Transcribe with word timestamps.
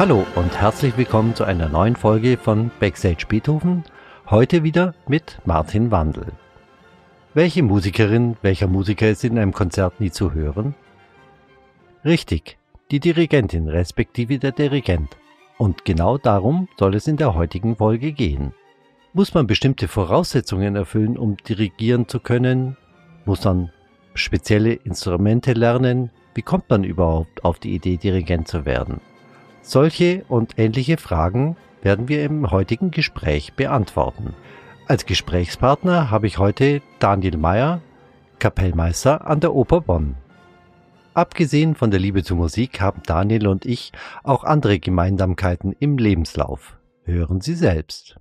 Hallo 0.00 0.26
und 0.34 0.58
herzlich 0.58 0.96
willkommen 0.96 1.34
zu 1.34 1.44
einer 1.44 1.68
neuen 1.68 1.94
Folge 1.94 2.38
von 2.38 2.70
Backstage 2.80 3.26
Beethoven. 3.28 3.84
Heute 4.30 4.62
wieder 4.62 4.94
mit 5.06 5.38
Martin 5.44 5.90
Wandel. 5.90 6.32
Welche 7.34 7.62
Musikerin, 7.62 8.38
welcher 8.40 8.66
Musiker 8.66 9.10
ist 9.10 9.24
in 9.24 9.38
einem 9.38 9.52
Konzert 9.52 10.00
nie 10.00 10.10
zu 10.10 10.32
hören? 10.32 10.74
Richtig, 12.02 12.56
die 12.90 12.98
Dirigentin 12.98 13.68
respektive 13.68 14.38
der 14.38 14.52
Dirigent. 14.52 15.18
Und 15.58 15.84
genau 15.84 16.16
darum 16.16 16.66
soll 16.78 16.94
es 16.94 17.06
in 17.06 17.18
der 17.18 17.34
heutigen 17.34 17.76
Folge 17.76 18.12
gehen. 18.12 18.54
Muss 19.12 19.34
man 19.34 19.46
bestimmte 19.46 19.86
Voraussetzungen 19.86 20.76
erfüllen, 20.76 21.18
um 21.18 21.36
dirigieren 21.36 22.08
zu 22.08 22.20
können? 22.20 22.78
Muss 23.26 23.44
man 23.44 23.70
spezielle 24.14 24.72
Instrumente 24.72 25.52
lernen? 25.52 26.10
Wie 26.32 26.40
kommt 26.40 26.70
man 26.70 26.84
überhaupt 26.84 27.44
auf 27.44 27.58
die 27.58 27.74
Idee, 27.74 27.98
Dirigent 27.98 28.48
zu 28.48 28.64
werden? 28.64 29.02
Solche 29.70 30.24
und 30.28 30.58
ähnliche 30.58 30.96
Fragen 30.96 31.56
werden 31.80 32.08
wir 32.08 32.24
im 32.24 32.50
heutigen 32.50 32.90
Gespräch 32.90 33.52
beantworten. 33.52 34.34
Als 34.88 35.06
Gesprächspartner 35.06 36.10
habe 36.10 36.26
ich 36.26 36.38
heute 36.38 36.82
Daniel 36.98 37.36
Meyer, 37.36 37.80
Kapellmeister 38.40 39.28
an 39.28 39.38
der 39.38 39.54
Oper 39.54 39.80
Bonn. 39.80 40.16
Abgesehen 41.14 41.76
von 41.76 41.92
der 41.92 42.00
Liebe 42.00 42.24
zur 42.24 42.36
Musik 42.36 42.80
haben 42.80 43.02
Daniel 43.06 43.46
und 43.46 43.64
ich 43.64 43.92
auch 44.24 44.42
andere 44.42 44.80
Gemeinsamkeiten 44.80 45.72
im 45.78 45.98
Lebenslauf. 45.98 46.76
Hören 47.04 47.40
Sie 47.40 47.54
selbst. 47.54 48.16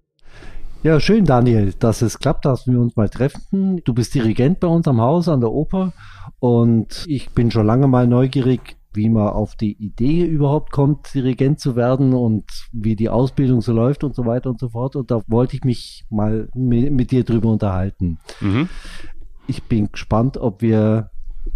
Ja, 0.83 0.99
schön, 0.99 1.25
Daniel, 1.25 1.73
dass 1.73 2.03
es 2.03 2.19
klappt, 2.19 2.45
dass 2.45 2.67
wir 2.67 2.79
uns 2.79 2.95
mal 2.95 3.09
treffen. 3.09 3.81
Du 3.85 3.95
bist 3.95 4.13
Dirigent 4.13 4.59
bei 4.59 4.67
uns 4.67 4.87
am 4.87 5.01
Haus 5.01 5.27
an 5.27 5.41
der 5.41 5.51
Oper 5.51 5.93
und 6.37 7.05
ich 7.07 7.31
bin 7.31 7.49
schon 7.49 7.65
lange 7.65 7.87
mal 7.87 8.05
neugierig, 8.05 8.77
wie 8.93 9.09
man 9.09 9.29
auf 9.29 9.55
die 9.55 9.73
Idee 9.73 10.25
überhaupt 10.25 10.71
kommt, 10.71 11.13
Dirigent 11.13 11.59
zu 11.59 11.75
werden 11.75 12.13
und 12.13 12.45
wie 12.71 12.95
die 12.95 13.09
Ausbildung 13.09 13.61
so 13.61 13.71
läuft 13.71 14.03
und 14.03 14.15
so 14.15 14.25
weiter 14.25 14.49
und 14.49 14.59
so 14.59 14.69
fort. 14.69 14.95
Und 14.95 15.11
da 15.11 15.21
wollte 15.27 15.55
ich 15.55 15.63
mich 15.63 16.05
mal 16.09 16.49
mit, 16.55 16.91
mit 16.91 17.11
dir 17.11 17.23
drüber 17.23 17.49
unterhalten. 17.49 18.17
Mhm. 18.41 18.67
Ich 19.47 19.63
bin 19.63 19.91
gespannt, 19.91 20.37
ob 20.37 20.61
wir, 20.61 21.11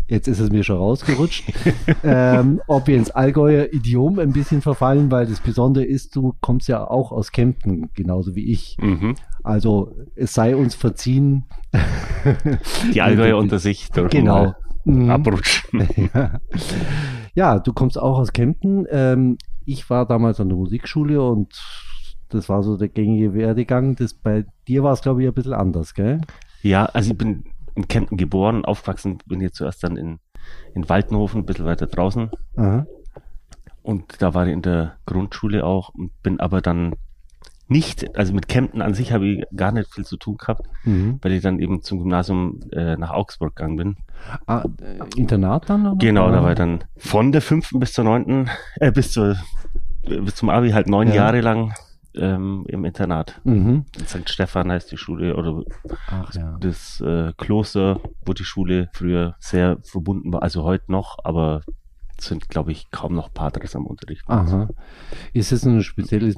jetzt 0.08 0.28
ist 0.28 0.40
es 0.40 0.52
mir 0.52 0.64
schon 0.64 0.78
rausgerutscht, 0.78 1.44
ähm, 2.04 2.62
ob 2.68 2.88
wir 2.88 2.98
ins 2.98 3.12
Allgäuer 3.12 3.74
Idiom 3.74 4.20
ein 4.20 4.32
bisschen 4.32 4.62
verfallen, 4.62 5.10
weil 5.10 5.26
das 5.26 5.40
Besondere 5.40 5.86
ist, 5.86 6.16
du 6.16 6.36
kommst 6.40 6.68
ja 6.68 6.88
auch 6.88 7.12
aus 7.12 7.32
Kempten, 7.32 7.90
genauso 7.96 8.36
wie 8.36 8.52
ich. 8.52 8.78
Mhm. 8.80 9.16
Also 9.44 9.92
es 10.16 10.34
sei 10.34 10.56
uns 10.56 10.76
verziehen. 10.76 11.46
Die 12.94 13.02
Allgäuer 13.02 13.38
unter 13.38 13.60
sich. 13.60 13.90
Genau. 13.92 14.54
Mhm. 14.86 15.10
Abrutschen. 15.10 15.88
ja. 16.14 16.40
Ja, 17.36 17.60
du 17.60 17.74
kommst 17.74 17.98
auch 17.98 18.20
aus 18.20 18.34
Kempten. 18.34 18.86
Ähm, 18.90 19.38
ich 19.66 19.90
war 19.90 20.06
damals 20.06 20.40
an 20.40 20.50
der 20.50 20.58
Musikschule 20.58 21.22
und 21.22 21.54
das 22.30 22.50
war 22.50 22.64
so 22.64 22.78
der 22.78 22.90
gängige 22.90 23.34
Werdegang. 23.34 23.96
Das, 23.96 24.14
bei 24.14 24.46
dir 24.68 24.84
war 24.84 24.94
es, 24.94 25.02
glaube 25.02 25.22
ich, 25.22 25.28
ein 25.28 25.34
bisschen 25.34 25.54
anders, 25.54 25.94
gell? 25.94 26.22
Ja, 26.62 26.86
also 26.86 27.12
ich 27.12 27.18
bin 27.18 27.46
in 27.76 27.88
Kempten 27.88 28.18
geboren, 28.18 28.66
aufgewachsen, 28.66 29.18
bin 29.26 29.42
jetzt 29.42 29.58
zuerst 29.58 29.84
dann 29.84 29.98
in, 29.98 30.20
in 30.76 30.88
Waldenhofen, 30.88 31.42
ein 31.42 31.46
bisschen 31.46 31.66
weiter 31.66 31.88
draußen. 31.88 32.30
Aha. 32.56 32.86
Und 33.82 34.22
da 34.22 34.34
war 34.34 34.48
ich 34.48 34.54
in 34.54 34.62
der 34.62 34.98
Grundschule 35.06 35.66
auch 35.66 35.90
und 35.90 36.12
bin 36.24 36.40
aber 36.40 36.62
dann 36.62 36.96
nicht, 37.68 38.16
also 38.18 38.34
mit 38.34 38.48
Kempten 38.48 38.82
an 38.82 38.94
sich 38.94 39.12
habe 39.14 39.26
ich 39.26 39.44
gar 39.56 39.72
nicht 39.72 39.94
viel 39.94 40.06
zu 40.06 40.18
tun 40.18 40.38
gehabt, 40.38 40.68
mhm. 40.84 41.20
weil 41.22 41.32
ich 41.32 41.42
dann 41.42 41.60
eben 41.60 41.82
zum 41.82 42.00
Gymnasium 42.00 42.60
äh, 42.72 42.96
nach 42.98 43.12
Augsburg 43.12 43.56
gegangen 43.56 43.78
bin. 43.78 43.96
Ah, 44.46 44.66
äh, 44.82 45.20
Internat 45.20 45.70
dann? 45.70 45.88
Oder? 45.88 45.98
Genau, 45.98 46.30
da 46.32 46.44
war 46.44 46.52
ich 46.52 46.58
dann 46.58 46.84
von 46.98 47.32
der 47.32 47.42
fünften 47.42 47.80
bis 47.80 47.94
zur 47.94 48.04
neunten, 48.04 48.50
äh, 48.76 48.92
bis 48.92 49.12
zur 49.12 49.38
bis 50.04 50.36
zum 50.36 50.50
Abi 50.50 50.72
halt 50.72 50.88
neun 50.88 51.08
ja. 51.08 51.16
Jahre 51.16 51.42
lang 51.42 51.74
ähm, 52.16 52.66
im 52.68 52.86
Internat. 52.86 53.40
Mhm. 53.44 53.86
In 53.98 54.06
St. 54.06 54.30
Stephan 54.30 54.72
heißt 54.72 54.92
die 54.92 54.98
Schule 54.98 55.36
oder 55.36 55.64
Ach, 56.08 56.34
ja. 56.36 56.58
das 56.60 57.02
äh, 57.02 57.32
Kloster, 57.38 58.00
wo 58.26 58.34
die 58.34 58.44
Schule 58.44 58.90
früher 58.94 59.36
sehr 59.40 59.78
verbunden 59.84 60.32
war, 60.34 60.44
also 60.44 60.64
heute 60.64 60.92
noch, 60.92 61.20
aber 61.24 61.62
sind, 62.20 62.50
glaube 62.50 62.72
ich, 62.72 62.92
kaum 62.92 63.16
noch 63.16 63.34
Patres 63.34 63.76
am 63.76 63.86
Unterricht. 63.86 64.24
Aha. 64.28 64.70
Ist 65.34 65.52
es 65.52 65.66
ein 65.66 65.82
spezielles 65.82 66.38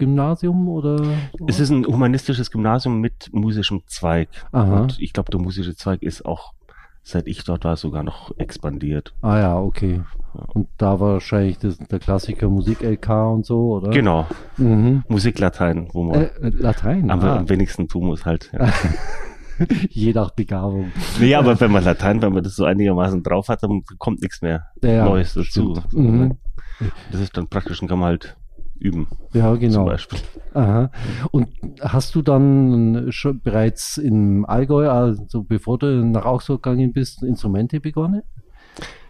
Musikgymnasium 0.00 0.68
oder? 0.68 1.02
Es 1.46 1.60
ist 1.60 1.70
ein 1.70 1.86
humanistisches 1.86 2.50
Gymnasium 2.50 3.00
mit 3.00 3.30
musischem 3.32 3.82
Zweig. 3.86 4.28
Aha. 4.52 4.80
Und 4.80 5.00
ich 5.00 5.12
glaube, 5.12 5.30
der 5.30 5.40
musische 5.40 5.74
Zweig 5.76 6.02
ist 6.02 6.24
auch, 6.24 6.52
seit 7.02 7.26
ich 7.26 7.44
dort 7.44 7.64
war, 7.64 7.76
sogar 7.76 8.02
noch 8.02 8.36
expandiert. 8.38 9.12
Ah 9.22 9.38
ja, 9.38 9.58
okay. 9.58 10.00
Und 10.54 10.68
da 10.78 11.00
war 11.00 11.14
wahrscheinlich 11.14 11.58
das, 11.58 11.78
der 11.78 11.98
Klassiker 11.98 12.48
Musik-LK 12.48 13.08
und 13.08 13.46
so, 13.46 13.76
oder? 13.76 13.90
Genau. 13.90 14.26
Mhm. 14.56 15.02
Musik-Latein, 15.08 15.88
wo 15.92 16.04
man 16.04 16.22
äh, 16.22 16.30
Latein, 16.40 17.10
am, 17.10 17.20
ah. 17.20 17.36
am 17.36 17.48
wenigsten 17.48 17.88
tun 17.88 18.06
muss 18.06 18.24
halt. 18.24 18.50
Ja. 18.52 18.72
Je 19.90 20.14
nach 20.14 20.30
Begabung. 20.30 20.90
Nee, 21.18 21.34
aber 21.34 21.60
wenn 21.60 21.70
man 21.70 21.84
Latein, 21.84 22.22
wenn 22.22 22.32
man 22.32 22.42
das 22.42 22.56
so 22.56 22.64
einigermaßen 22.64 23.22
drauf 23.22 23.48
hat, 23.48 23.62
dann 23.62 23.82
kommt 23.98 24.22
nichts 24.22 24.40
mehr 24.40 24.68
ja, 24.82 25.04
Neues 25.04 25.34
dazu. 25.34 25.76
Mhm. 25.92 26.38
Das 27.12 27.20
ist 27.20 27.36
dann 27.36 27.48
praktisch, 27.48 27.80
kann 27.80 27.98
man 27.98 28.08
halt 28.08 28.38
üben. 28.80 29.06
Ja, 29.32 29.54
genau. 29.54 29.74
Zum 29.74 29.84
Beispiel. 29.84 30.18
Aha. 30.54 30.90
Und 31.30 31.48
hast 31.80 32.14
du 32.14 32.22
dann 32.22 33.06
schon 33.10 33.40
bereits 33.40 33.98
im 33.98 34.44
Allgäu, 34.46 34.88
also 34.88 35.42
bevor 35.44 35.78
du 35.78 36.04
nach 36.04 36.24
Augsburg 36.24 36.62
gegangen 36.62 36.92
bist, 36.92 37.22
Instrumente 37.22 37.80
begonnen? 37.80 38.22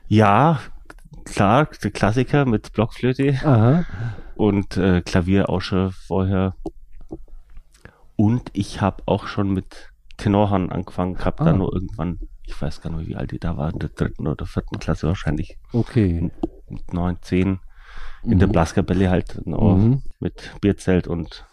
Ja, 0.09 0.61
klar, 1.25 1.69
der 1.83 1.91
Klassiker 1.91 2.45
mit 2.45 2.73
Blockflöte 2.73 3.39
Aha. 3.45 3.85
und 4.35 4.77
äh, 4.77 5.03
Klavier 5.03 5.49
auch 5.49 5.61
schon 5.61 5.93
vorher. 5.93 6.55
Und 8.17 8.51
ich 8.53 8.81
habe 8.81 9.03
auch 9.07 9.27
schon 9.27 9.55
mit 9.55 9.93
Tenorhorn 10.19 10.71
angefangen 10.71 11.15
gehabt, 11.15 11.41
ah. 11.41 11.45
dann 11.45 11.59
nur 11.59 11.73
irgendwann, 11.73 12.19
ich 12.45 12.61
weiß 12.61 12.83
gar 12.83 12.91
nicht, 12.91 13.09
wie 13.09 13.17
alt 13.17 13.33
ich 13.33 13.41
da 13.41 13.57
war, 13.57 13.73
in 13.73 13.79
der 13.79 13.89
dritten 13.89 14.27
oder 14.27 14.45
vierten 14.45 14.79
Klasse 14.79 15.07
wahrscheinlich. 15.07 15.59
Okay. 15.73 16.31
Mit 16.69 16.93
neun, 16.93 17.17
zehn. 17.23 17.61
In 18.23 18.35
mhm. 18.35 18.39
der 18.39 18.47
Blaskapelle 18.49 19.11
halt 19.11 19.47
mhm. 19.47 20.03
mit 20.19 20.51
Bierzelt 20.61 21.09
und 21.09 21.45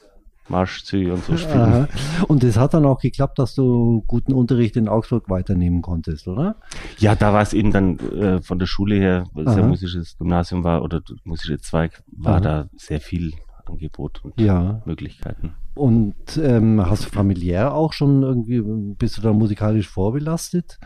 Marschzüge 0.50 1.14
und 1.14 1.24
so 1.24 1.38
spielen. 1.38 1.60
Aha. 1.60 1.88
Und 2.28 2.44
es 2.44 2.58
hat 2.58 2.74
dann 2.74 2.86
auch 2.86 3.00
geklappt, 3.00 3.40
dass 3.40 3.56
du 3.56 4.04
guten 4.08 4.34
Unterricht 4.34 4.78
in 4.78 4.88
Augsburg 4.88 5.30
weiternehmen 5.30 5.82
konntest, 5.82 6.28
oder? 6.28 6.56
Ja, 7.00 7.16
da 7.16 7.34
war 7.34 7.42
es 7.42 7.54
eben 7.54 7.72
dann 7.72 8.00
äh, 8.00 8.42
von 8.42 8.60
der 8.60 8.66
Schule 8.66 8.96
her, 8.96 9.26
weil 9.34 9.48
es 9.48 9.56
ja 9.56 9.64
musisches 9.64 10.18
Gymnasium 10.18 10.64
war 10.64 10.84
oder 10.84 11.02
musische 11.24 11.58
Zweig, 11.60 12.04
war 12.12 12.36
Aha. 12.36 12.42
da 12.42 12.70
sehr 12.78 13.02
viel 13.02 13.34
Angebot 13.66 14.24
und 14.24 14.40
ja. 14.40 14.82
Möglichkeiten. 14.86 15.54
Und 15.76 16.16
ähm, 16.42 16.84
hast 16.90 17.06
du 17.06 17.10
familiär 17.10 17.74
auch 17.74 17.94
schon 17.94 18.24
irgendwie, 18.24 18.62
bist 18.98 19.18
du 19.18 19.22
da 19.22 19.34
musikalisch 19.34 19.88
vorbelastet? 19.88 20.80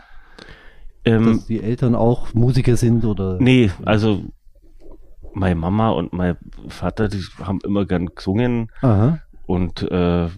Ähm, 1.04 1.24
Dass 1.24 1.46
die 1.46 1.62
Eltern 1.62 1.94
auch 1.94 2.34
Musiker 2.34 2.76
sind 2.76 3.04
oder? 3.04 3.38
Nee, 3.40 3.70
also 3.84 4.24
meine 5.34 5.54
Mama 5.54 5.90
und 5.90 6.12
mein 6.12 6.36
Vater, 6.68 7.08
die 7.08 7.22
haben 7.42 7.58
immer 7.64 7.84
gern 7.86 8.06
gesungen. 8.06 8.70
Aha. 8.80 9.20
Und 9.46 9.82
äh, 9.90 10.28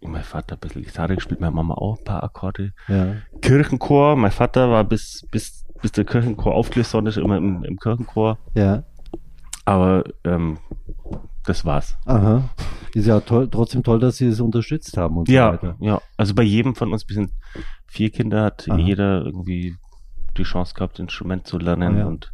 mein 0.00 0.22
Vater 0.22 0.56
ein 0.56 0.60
bisschen 0.60 0.82
Gitarre 0.82 1.16
gespielt, 1.16 1.40
meine 1.40 1.54
Mama 1.54 1.74
auch 1.74 1.98
ein 1.98 2.04
paar 2.04 2.22
Akkorde. 2.22 2.72
Ja. 2.88 3.16
Kirchenchor, 3.40 4.16
mein 4.16 4.30
Vater 4.30 4.70
war 4.70 4.84
bis, 4.84 5.26
bis, 5.30 5.66
bis 5.82 5.92
der 5.92 6.04
Kirchenchor 6.04 6.54
aufgelöst 6.54 6.94
worden 6.94 7.06
ist, 7.06 7.16
immer 7.16 7.36
im, 7.36 7.64
im 7.64 7.76
Kirchenchor. 7.78 8.38
Ja. 8.54 8.84
Aber 9.64 10.04
ähm, 10.24 10.58
das 11.44 11.64
war's. 11.64 11.96
Aha. 12.04 12.48
Ist 12.94 13.06
ja 13.06 13.20
toll, 13.20 13.48
trotzdem 13.50 13.82
toll, 13.82 13.98
dass 13.98 14.16
Sie 14.16 14.26
es 14.26 14.40
unterstützt 14.40 14.96
haben 14.96 15.18
und 15.18 15.28
ja, 15.28 15.46
so 15.46 15.52
weiter. 15.52 15.76
Ja, 15.80 16.00
also 16.16 16.34
bei 16.34 16.42
jedem 16.42 16.74
von 16.74 16.92
uns, 16.92 17.08
wir 17.08 17.14
sind 17.14 17.32
vier 17.86 18.10
Kinder, 18.10 18.44
hat 18.44 18.68
Aha. 18.70 18.78
jeder 18.78 19.24
irgendwie 19.24 19.76
die 20.36 20.42
Chance 20.44 20.74
gehabt, 20.74 20.98
Instrument 20.98 21.46
zu 21.46 21.58
lernen 21.58 21.96
ah, 21.96 21.98
ja. 22.00 22.06
und 22.06 22.32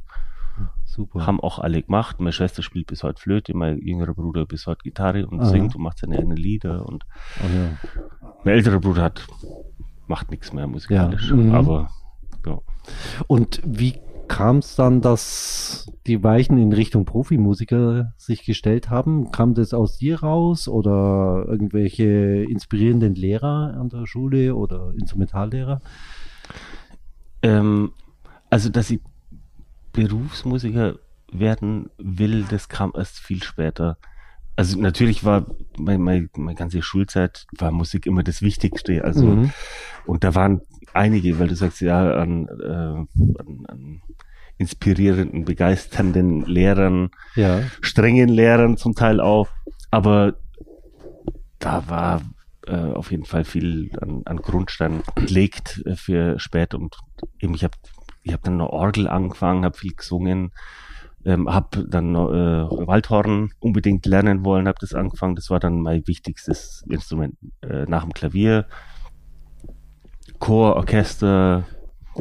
Super. 0.93 1.27
haben 1.27 1.41
auch 1.41 1.59
alle 1.59 1.83
gemacht. 1.83 2.21
Meine 2.21 2.33
Schwester 2.33 2.63
spielt 2.63 2.87
bis 2.87 3.03
heute 3.03 3.21
Flöte, 3.21 3.57
mein 3.57 3.79
jüngerer 3.79 4.15
Bruder 4.15 4.45
bis 4.45 4.67
heute 4.67 4.83
Gitarre 4.83 5.27
und 5.27 5.41
Aha. 5.41 5.49
singt 5.49 5.75
und 5.75 5.83
macht 5.83 5.99
seine 5.99 6.19
eigenen 6.19 6.37
Lieder 6.37 6.87
und 6.87 7.05
oh, 7.41 7.47
ja. 7.47 8.29
mein 8.45 8.55
älterer 8.55 8.81
Bruder 8.81 9.03
hat 9.03 9.27
macht 10.07 10.31
nichts 10.31 10.53
mehr 10.53 10.67
musikalisch, 10.67 11.31
ja. 11.31 11.37
mhm. 11.37 11.55
aber 11.55 11.89
ja. 12.45 12.59
Und 13.27 13.63
wie 13.65 13.95
kam 14.29 14.59
es 14.59 14.77
dann, 14.77 15.01
dass 15.01 15.91
die 16.07 16.23
Weichen 16.23 16.59
in 16.59 16.73
Richtung 16.73 17.05
Profimusiker 17.05 18.13
sich 18.17 18.45
gestellt 18.45 18.91
haben? 18.91 19.31
Kam 19.31 19.55
das 19.55 19.75
aus 19.75 19.99
dir 19.99 20.21
raus 20.21 20.69
oder 20.69 21.45
irgendwelche 21.49 22.45
inspirierenden 22.45 23.15
Lehrer 23.15 23.75
an 23.79 23.89
der 23.89 24.07
Schule 24.07 24.55
oder 24.55 24.93
Instrumentallehrer? 24.99 25.81
Ähm, 27.43 27.93
also, 28.51 28.69
dass 28.69 28.91
ich 28.91 29.01
Berufsmusiker 29.93 30.97
werden 31.31 31.91
will, 31.99 32.45
das 32.49 32.69
kam 32.69 32.93
erst 32.95 33.19
viel 33.19 33.43
später. 33.43 33.97
Also 34.55 34.79
natürlich 34.79 35.25
war 35.25 35.47
meine, 35.79 35.99
meine, 35.99 36.29
meine 36.37 36.55
ganze 36.55 36.83
Schulzeit 36.83 37.47
war 37.59 37.71
Musik 37.71 38.07
immer 38.07 38.23
das 38.23 38.43
Wichtigste. 38.43 39.03
Also 39.05 39.27
mhm. 39.27 39.53
und 40.07 40.25
da 40.25 40.35
waren 40.35 40.61
einige, 40.93 41.39
weil 41.39 41.49
du 41.49 41.55
sagst 41.55 41.81
ja 41.81 42.13
an, 42.15 42.49
äh, 42.49 43.41
an, 43.41 43.67
an 43.67 44.03
inspirierenden, 44.59 45.45
begeisternden 45.45 46.45
Lehrern, 46.45 47.11
ja. 47.35 47.63
strengen 47.81 48.29
Lehrern 48.29 48.77
zum 48.77 48.95
Teil 48.95 49.21
auch. 49.21 49.49
Aber 49.91 50.35
da 51.59 51.89
war 51.89 52.23
äh, 52.67 52.77
auf 52.77 53.11
jeden 53.11 53.25
Fall 53.25 53.45
viel 53.45 53.91
an, 54.01 54.23
an 54.25 54.37
Grundstein 54.37 55.03
gelegt 55.17 55.83
äh, 55.87 55.97
für 55.97 56.39
später 56.39 56.79
und 56.79 56.97
eben 57.41 57.55
ich 57.55 57.65
habe 57.65 57.77
ich 58.23 58.33
hab 58.33 58.43
dann 58.43 58.55
eine 58.55 58.71
Orgel 58.71 59.09
angefangen, 59.09 59.65
habe 59.65 59.77
viel 59.77 59.95
gesungen, 59.95 60.53
ähm, 61.25 61.49
habe 61.53 61.87
dann 61.89 62.13
noch, 62.13 62.31
äh, 62.31 62.87
Waldhorn 62.87 63.51
unbedingt 63.61 64.07
lernen 64.07 64.45
wollen, 64.45 64.67
habe 64.67 64.79
das 64.81 64.95
angefangen. 64.95 65.37
Das 65.37 65.51
war 65.51 65.61
dann 65.61 65.81
mein 65.81 66.07
wichtigstes 66.07 66.85
Instrument 66.89 67.37
äh, 67.63 67.85
nach 67.87 68.03
dem 68.03 68.13
Klavier. 68.13 68.67
Chor, 70.39 70.75
Orchester, 70.77 71.65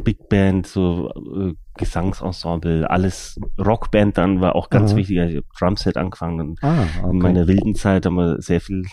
Big 0.04 0.28
Band, 0.28 0.66
so 0.66 1.10
äh, 1.10 1.54
Gesangsensemble, 1.76 2.88
alles 2.88 3.38
Rockband 3.58 4.18
dann 4.18 4.40
war 4.40 4.54
auch 4.54 4.70
ganz 4.70 4.90
Aha. 4.90 4.98
wichtig. 4.98 5.16
Ich 5.16 5.36
habe 5.36 5.46
Drumset 5.58 5.96
angefangen 5.96 6.40
und 6.40 6.62
ah, 6.62 6.84
okay. 7.00 7.10
in 7.10 7.18
meiner 7.18 7.46
wilden 7.46 7.74
Zeit 7.74 8.06
haben 8.06 8.16
wir 8.16 8.40
sehr 8.40 8.60
viel, 8.60 8.84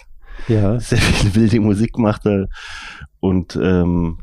ja. 0.48 0.80
sehr 0.80 0.98
viel 0.98 1.36
wilde 1.36 1.60
Musik 1.60 1.94
gemacht. 1.94 2.22
Und 3.20 3.56
ähm, 3.62 4.20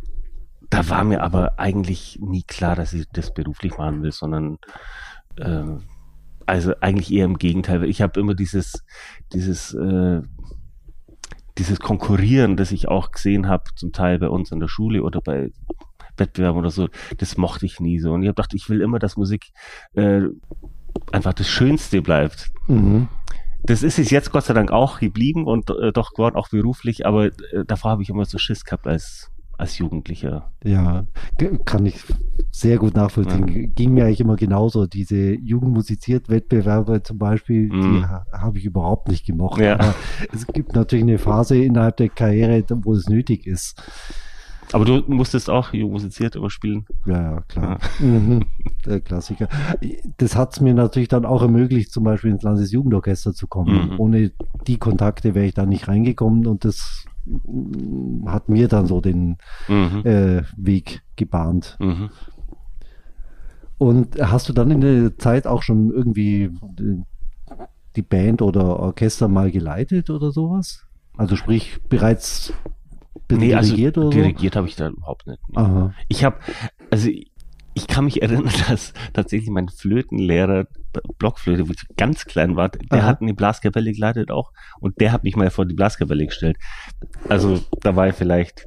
da 0.71 0.89
war 0.89 1.05
mir 1.05 1.23
aber 1.23 1.59
eigentlich 1.59 2.19
nie 2.21 2.43
klar, 2.43 2.77
dass 2.77 2.93
ich 2.93 3.07
das 3.13 3.33
beruflich 3.33 3.79
machen 3.79 4.03
will, 4.03 4.13
sondern 4.13 4.59
ähm, 5.39 5.83
also 6.47 6.75
eigentlich 6.81 7.13
eher 7.13 7.25
im 7.25 7.39
Gegenteil. 7.39 7.85
Ich 7.85 8.03
habe 8.03 8.19
immer 8.21 8.35
dieses, 8.35 8.85
dieses, 9.33 9.75
äh, 9.75 10.23
dieses 11.59 11.81
Konkurrieren, 11.81 12.57
das 12.57 12.73
ich 12.73 12.89
auch 12.89 13.11
gesehen 13.11 13.49
habe, 13.49 13.65
zum 13.75 13.93
Teil 13.93 14.19
bei 14.19 14.29
uns 14.29 14.53
in 14.53 14.61
der 14.61 14.69
Schule 14.69 15.03
oder 15.03 15.21
bei 15.21 15.51
Wettbewerben 16.17 16.59
oder 16.59 16.71
so, 16.71 16.89
das 17.19 17.37
mochte 17.37 17.67
ich 17.67 17.81
nie 17.81 17.99
so. 17.99 18.13
Und 18.13 18.23
ich 18.23 18.29
habe 18.29 18.37
gedacht, 18.37 18.55
ich 18.55 18.69
will 18.69 18.81
immer, 18.81 18.99
dass 18.99 19.17
Musik 19.17 19.53
äh, 19.95 20.23
einfach 21.13 21.35
das 21.35 21.49
Schönste 21.49 22.01
bleibt. 22.01 22.51
Mhm. 22.69 23.09
Das 23.63 23.83
ist 23.83 23.99
es 23.99 24.11
jetzt 24.11 24.31
Gott 24.31 24.45
sei 24.45 24.55
Dank 24.55 24.71
auch 24.71 25.01
geblieben 25.01 25.45
und 25.45 25.71
äh, 25.71 25.93
doch 25.93 26.13
geworden, 26.13 26.37
auch 26.37 26.49
beruflich, 26.49 27.05
aber 27.05 27.27
äh, 27.27 27.65
davor 27.67 27.91
habe 27.91 28.03
ich 28.03 28.09
immer 28.09 28.25
so 28.25 28.39
Schiss 28.39 28.65
gehabt 28.65 28.87
als 28.87 29.33
als 29.58 29.79
Jugendlicher. 29.79 30.53
Ja, 30.64 31.06
kann 31.64 31.87
ich 31.87 31.97
sehr 32.50 32.79
gut 32.79 32.94
nachvollziehen. 32.94 33.49
Ja. 33.49 33.69
Ging 33.75 33.94
mir 33.94 34.05
eigentlich 34.05 34.20
immer 34.20 34.37
genauso. 34.37 34.87
Diese 34.87 35.35
Jugendmusiziert 35.35 36.29
Wettbewerbe 36.29 37.03
zum 37.03 37.19
Beispiel, 37.19 37.69
mm. 37.69 37.81
die 37.81 38.05
ha 38.05 38.26
habe 38.32 38.58
ich 38.58 38.64
überhaupt 38.64 39.08
nicht 39.08 39.26
gemocht. 39.26 39.61
Ja. 39.61 39.94
Es 40.32 40.47
gibt 40.47 40.75
natürlich 40.75 41.05
eine 41.05 41.19
Phase 41.19 41.56
innerhalb 41.56 41.97
der 41.97 42.08
Karriere, 42.08 42.64
wo 42.82 42.94
es 42.94 43.08
nötig 43.08 43.47
ist. 43.47 43.82
Aber 44.73 44.85
du 44.85 45.03
musstest 45.06 45.49
auch 45.49 45.73
Jugendmusiziert 45.73 46.37
immer 46.37 46.50
spielen. 46.50 46.87
Ja, 47.06 47.23
ja, 47.23 47.41
klar. 47.43 47.79
Ja. 48.00 48.06
Mhm. 48.06 48.44
Der 48.85 49.00
Klassiker. 49.00 49.49
Das 50.19 50.37
hat 50.37 50.53
es 50.53 50.61
mir 50.61 50.75
natürlich 50.75 51.08
dann 51.08 51.25
auch 51.25 51.43
ermöglicht, 51.43 51.93
zum 51.93 52.05
Beispiel 52.05 52.31
ins 52.31 52.43
Landesjugendorchester 52.43 53.32
zu 53.32 53.47
kommen. 53.47 53.91
Mhm. 53.91 54.00
Ohne 54.00 54.32
die 54.67 54.79
Kontakte 54.79 55.35
wäre 55.35 55.47
ich 55.47 55.55
da 55.55 55.67
nicht 55.67 55.88
reingekommen 55.88 56.47
und 56.47 56.64
das 56.64 57.06
hat 58.26 58.49
mir 58.49 58.69
dann 58.69 58.87
so 58.87 59.00
den 59.00 59.38
mhm. 59.69 60.02
äh, 60.05 60.43
Weg 60.56 61.02
gebahnt. 61.17 61.76
Mhm. 61.81 62.11
Und 63.78 64.20
hast 64.20 64.49
du 64.49 64.52
dann 64.52 64.70
in 64.70 64.81
der 64.81 65.19
Zeit 65.19 65.46
auch 65.46 65.62
schon 65.62 65.90
irgendwie 65.93 66.50
die 67.94 68.02
Band 68.02 68.43
oder 68.43 68.78
Orchester 68.81 69.28
mal 69.28 69.50
geleitet 69.50 70.11
oder 70.11 70.31
sowas? 70.31 70.87
Also 71.17 71.37
sprich 71.37 71.81
bereits 71.88 72.52
nee, 73.31 73.55
also 73.55 73.70
dirigiert 73.70 73.99
also 73.99 74.08
oder 74.08 74.17
dirigiert 74.17 74.56
habe 74.56 74.69
ich 74.69 74.76
da 74.76 74.88
überhaupt 74.88 75.26
nicht. 75.26 75.40
Aha. 75.55 75.93
Ich 76.08 76.25
habe 76.25 76.38
also 76.90 77.11
ich 77.76 77.87
kann 77.87 78.06
mich 78.06 78.23
erinnern, 78.23 78.50
dass 78.69 78.93
tatsächlich 79.12 79.50
mein 79.50 79.69
Flötenlehrer, 79.69 80.67
Blockflöte, 81.19 81.69
wo 81.69 81.73
ich 81.73 81.96
ganz 81.96 82.25
klein 82.25 82.56
war, 82.56 82.70
der 82.70 83.00
Aha. 83.00 83.06
hat 83.06 83.20
eine 83.20 83.34
Blaskapelle 83.34 83.93
geleitet 83.93 84.31
auch 84.31 84.52
und 84.81 84.99
der 85.00 85.12
hat 85.12 85.25
mich 85.25 85.37
mal 85.37 85.50
vor 85.50 85.67
die 85.67 85.75
Blaskapelle 85.75 86.26
gestellt. 86.26 86.56
Also 87.28 87.61
da 87.82 87.94
war 87.94 88.08
ich 88.08 88.14
vielleicht 88.14 88.67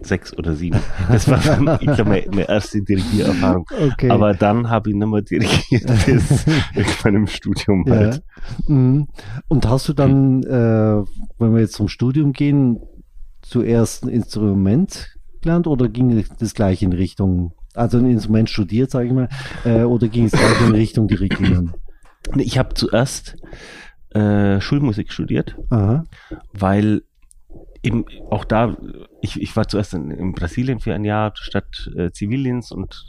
sechs 0.00 0.36
oder 0.36 0.54
sieben. 0.54 0.80
Das 1.08 1.28
war 1.28 1.38
dann, 1.38 1.78
ich 1.80 1.86
glaube, 1.86 2.06
meine, 2.06 2.26
meine 2.30 2.48
erste 2.48 2.82
Dirigiererfahrung. 2.82 3.66
Okay. 3.92 4.10
Aber 4.10 4.34
dann 4.34 4.70
habe 4.70 4.90
ich 4.90 4.96
nicht 4.96 5.06
mehr 5.06 5.22
dirigiert 5.22 5.86
bis 6.06 6.46
in 6.74 6.86
meinem 7.04 7.26
Studium 7.28 7.84
halt. 7.88 8.22
Ja. 8.66 8.74
Und 9.48 9.68
hast 9.68 9.88
du 9.88 9.92
dann, 9.92 10.42
äh, 10.42 11.04
wenn 11.38 11.54
wir 11.54 11.60
jetzt 11.60 11.74
zum 11.74 11.88
Studium 11.88 12.32
gehen, 12.32 12.80
zuerst 13.42 14.04
ein 14.04 14.08
Instrument 14.08 15.16
gelernt 15.42 15.66
oder 15.68 15.88
ging 15.88 16.24
das 16.38 16.54
gleich 16.54 16.82
in 16.82 16.92
Richtung 16.92 17.52
also 17.74 17.98
ein 17.98 18.10
Instrument 18.10 18.50
studiert, 18.50 18.90
sage 18.90 19.06
ich 19.06 19.12
mal, 19.12 19.28
äh, 19.64 19.82
oder 19.82 20.08
ging 20.08 20.24
es 20.24 20.32
gleich 20.32 20.60
in 20.60 20.74
Richtung 20.74 21.08
Dirigieren? 21.08 21.72
Ich 22.36 22.58
habe 22.58 22.74
zuerst 22.74 23.36
äh, 24.10 24.60
Schulmusik 24.60 25.12
studiert, 25.12 25.56
Aha. 25.70 26.04
weil 26.52 27.02
eben 27.82 28.04
auch 28.30 28.44
da, 28.44 28.76
ich, 29.20 29.40
ich 29.40 29.56
war 29.56 29.66
zuerst 29.66 29.94
in, 29.94 30.10
in 30.10 30.32
Brasilien 30.32 30.80
für 30.80 30.94
ein 30.94 31.04
Jahr 31.04 31.32
statt 31.34 31.90
äh, 31.96 32.10
Zivildienst 32.10 32.72
und, 32.72 33.08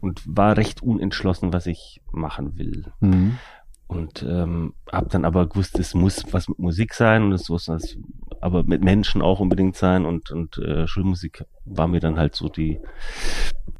und 0.00 0.22
war 0.26 0.56
recht 0.56 0.82
unentschlossen, 0.82 1.52
was 1.52 1.66
ich 1.66 2.00
machen 2.12 2.56
will. 2.56 2.92
Mhm. 3.00 3.38
Und 3.86 4.24
ähm, 4.28 4.74
habe 4.90 5.08
dann 5.10 5.24
aber 5.24 5.48
gewusst, 5.48 5.78
es 5.78 5.94
muss 5.94 6.24
was 6.32 6.48
mit 6.48 6.58
Musik 6.58 6.92
sein 6.94 7.22
und 7.22 7.32
es 7.32 7.48
muss 7.48 7.68
was, 7.68 7.96
aber 8.40 8.64
mit 8.64 8.82
Menschen 8.82 9.22
auch 9.22 9.38
unbedingt 9.38 9.76
sein. 9.76 10.04
Und, 10.04 10.30
und 10.30 10.58
äh, 10.58 10.86
Schulmusik 10.88 11.44
war 11.64 11.86
mir 11.86 12.00
dann 12.00 12.18
halt 12.18 12.34
so 12.34 12.48
die 12.48 12.80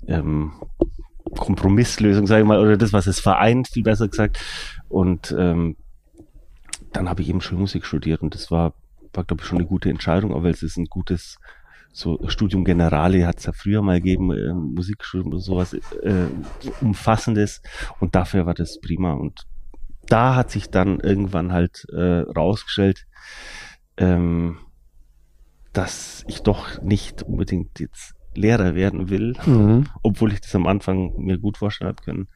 ähm, 0.06 0.52
Kompromisslösung, 1.36 2.26
sage 2.26 2.42
ich 2.42 2.48
mal, 2.48 2.60
oder 2.60 2.76
das, 2.76 2.92
was 2.92 3.06
es 3.06 3.18
vereint, 3.18 3.68
viel 3.68 3.82
besser 3.82 4.08
gesagt. 4.08 4.38
Und 4.88 5.34
ähm, 5.36 5.76
dann 6.92 7.08
habe 7.08 7.22
ich 7.22 7.28
eben 7.28 7.40
Schulmusik 7.40 7.84
studiert 7.84 8.22
und 8.22 8.34
das 8.34 8.50
war, 8.50 8.74
war 9.12 9.24
glaube 9.24 9.42
ich, 9.42 9.48
schon 9.48 9.58
eine 9.58 9.66
gute 9.66 9.90
Entscheidung, 9.90 10.34
aber 10.34 10.48
es 10.50 10.62
ist 10.62 10.76
ein 10.76 10.86
gutes 10.86 11.38
so 11.96 12.20
Studium 12.28 12.64
Generale 12.64 13.26
hat 13.26 13.38
es 13.38 13.46
ja 13.46 13.52
früher 13.52 13.80
mal 13.80 14.02
gegeben, 14.02 14.30
äh, 14.30 14.52
Musikstudium 14.52 15.32
oder 15.32 15.40
sowas 15.40 15.72
äh, 15.72 16.26
umfassendes. 16.82 17.62
Und 18.00 18.14
dafür 18.14 18.44
war 18.44 18.52
das 18.52 18.78
prima. 18.80 19.14
Und 19.14 19.46
da 20.08 20.34
hat 20.34 20.50
sich 20.50 20.70
dann 20.70 21.00
irgendwann 21.00 21.52
halt 21.52 21.86
äh, 21.92 22.20
rausgestellt, 22.20 23.06
ähm, 23.96 24.58
dass 25.72 26.24
ich 26.26 26.42
doch 26.42 26.80
nicht 26.82 27.22
unbedingt 27.22 27.80
jetzt 27.80 28.14
Lehrer 28.34 28.74
werden 28.74 29.08
will, 29.08 29.34
mhm. 29.46 29.86
obwohl 30.02 30.32
ich 30.32 30.40
das 30.40 30.54
am 30.54 30.66
Anfang 30.66 31.14
mir 31.16 31.38
gut 31.38 31.56
vorstellen 31.56 31.88
habe 31.88 32.02
können. 32.02 32.28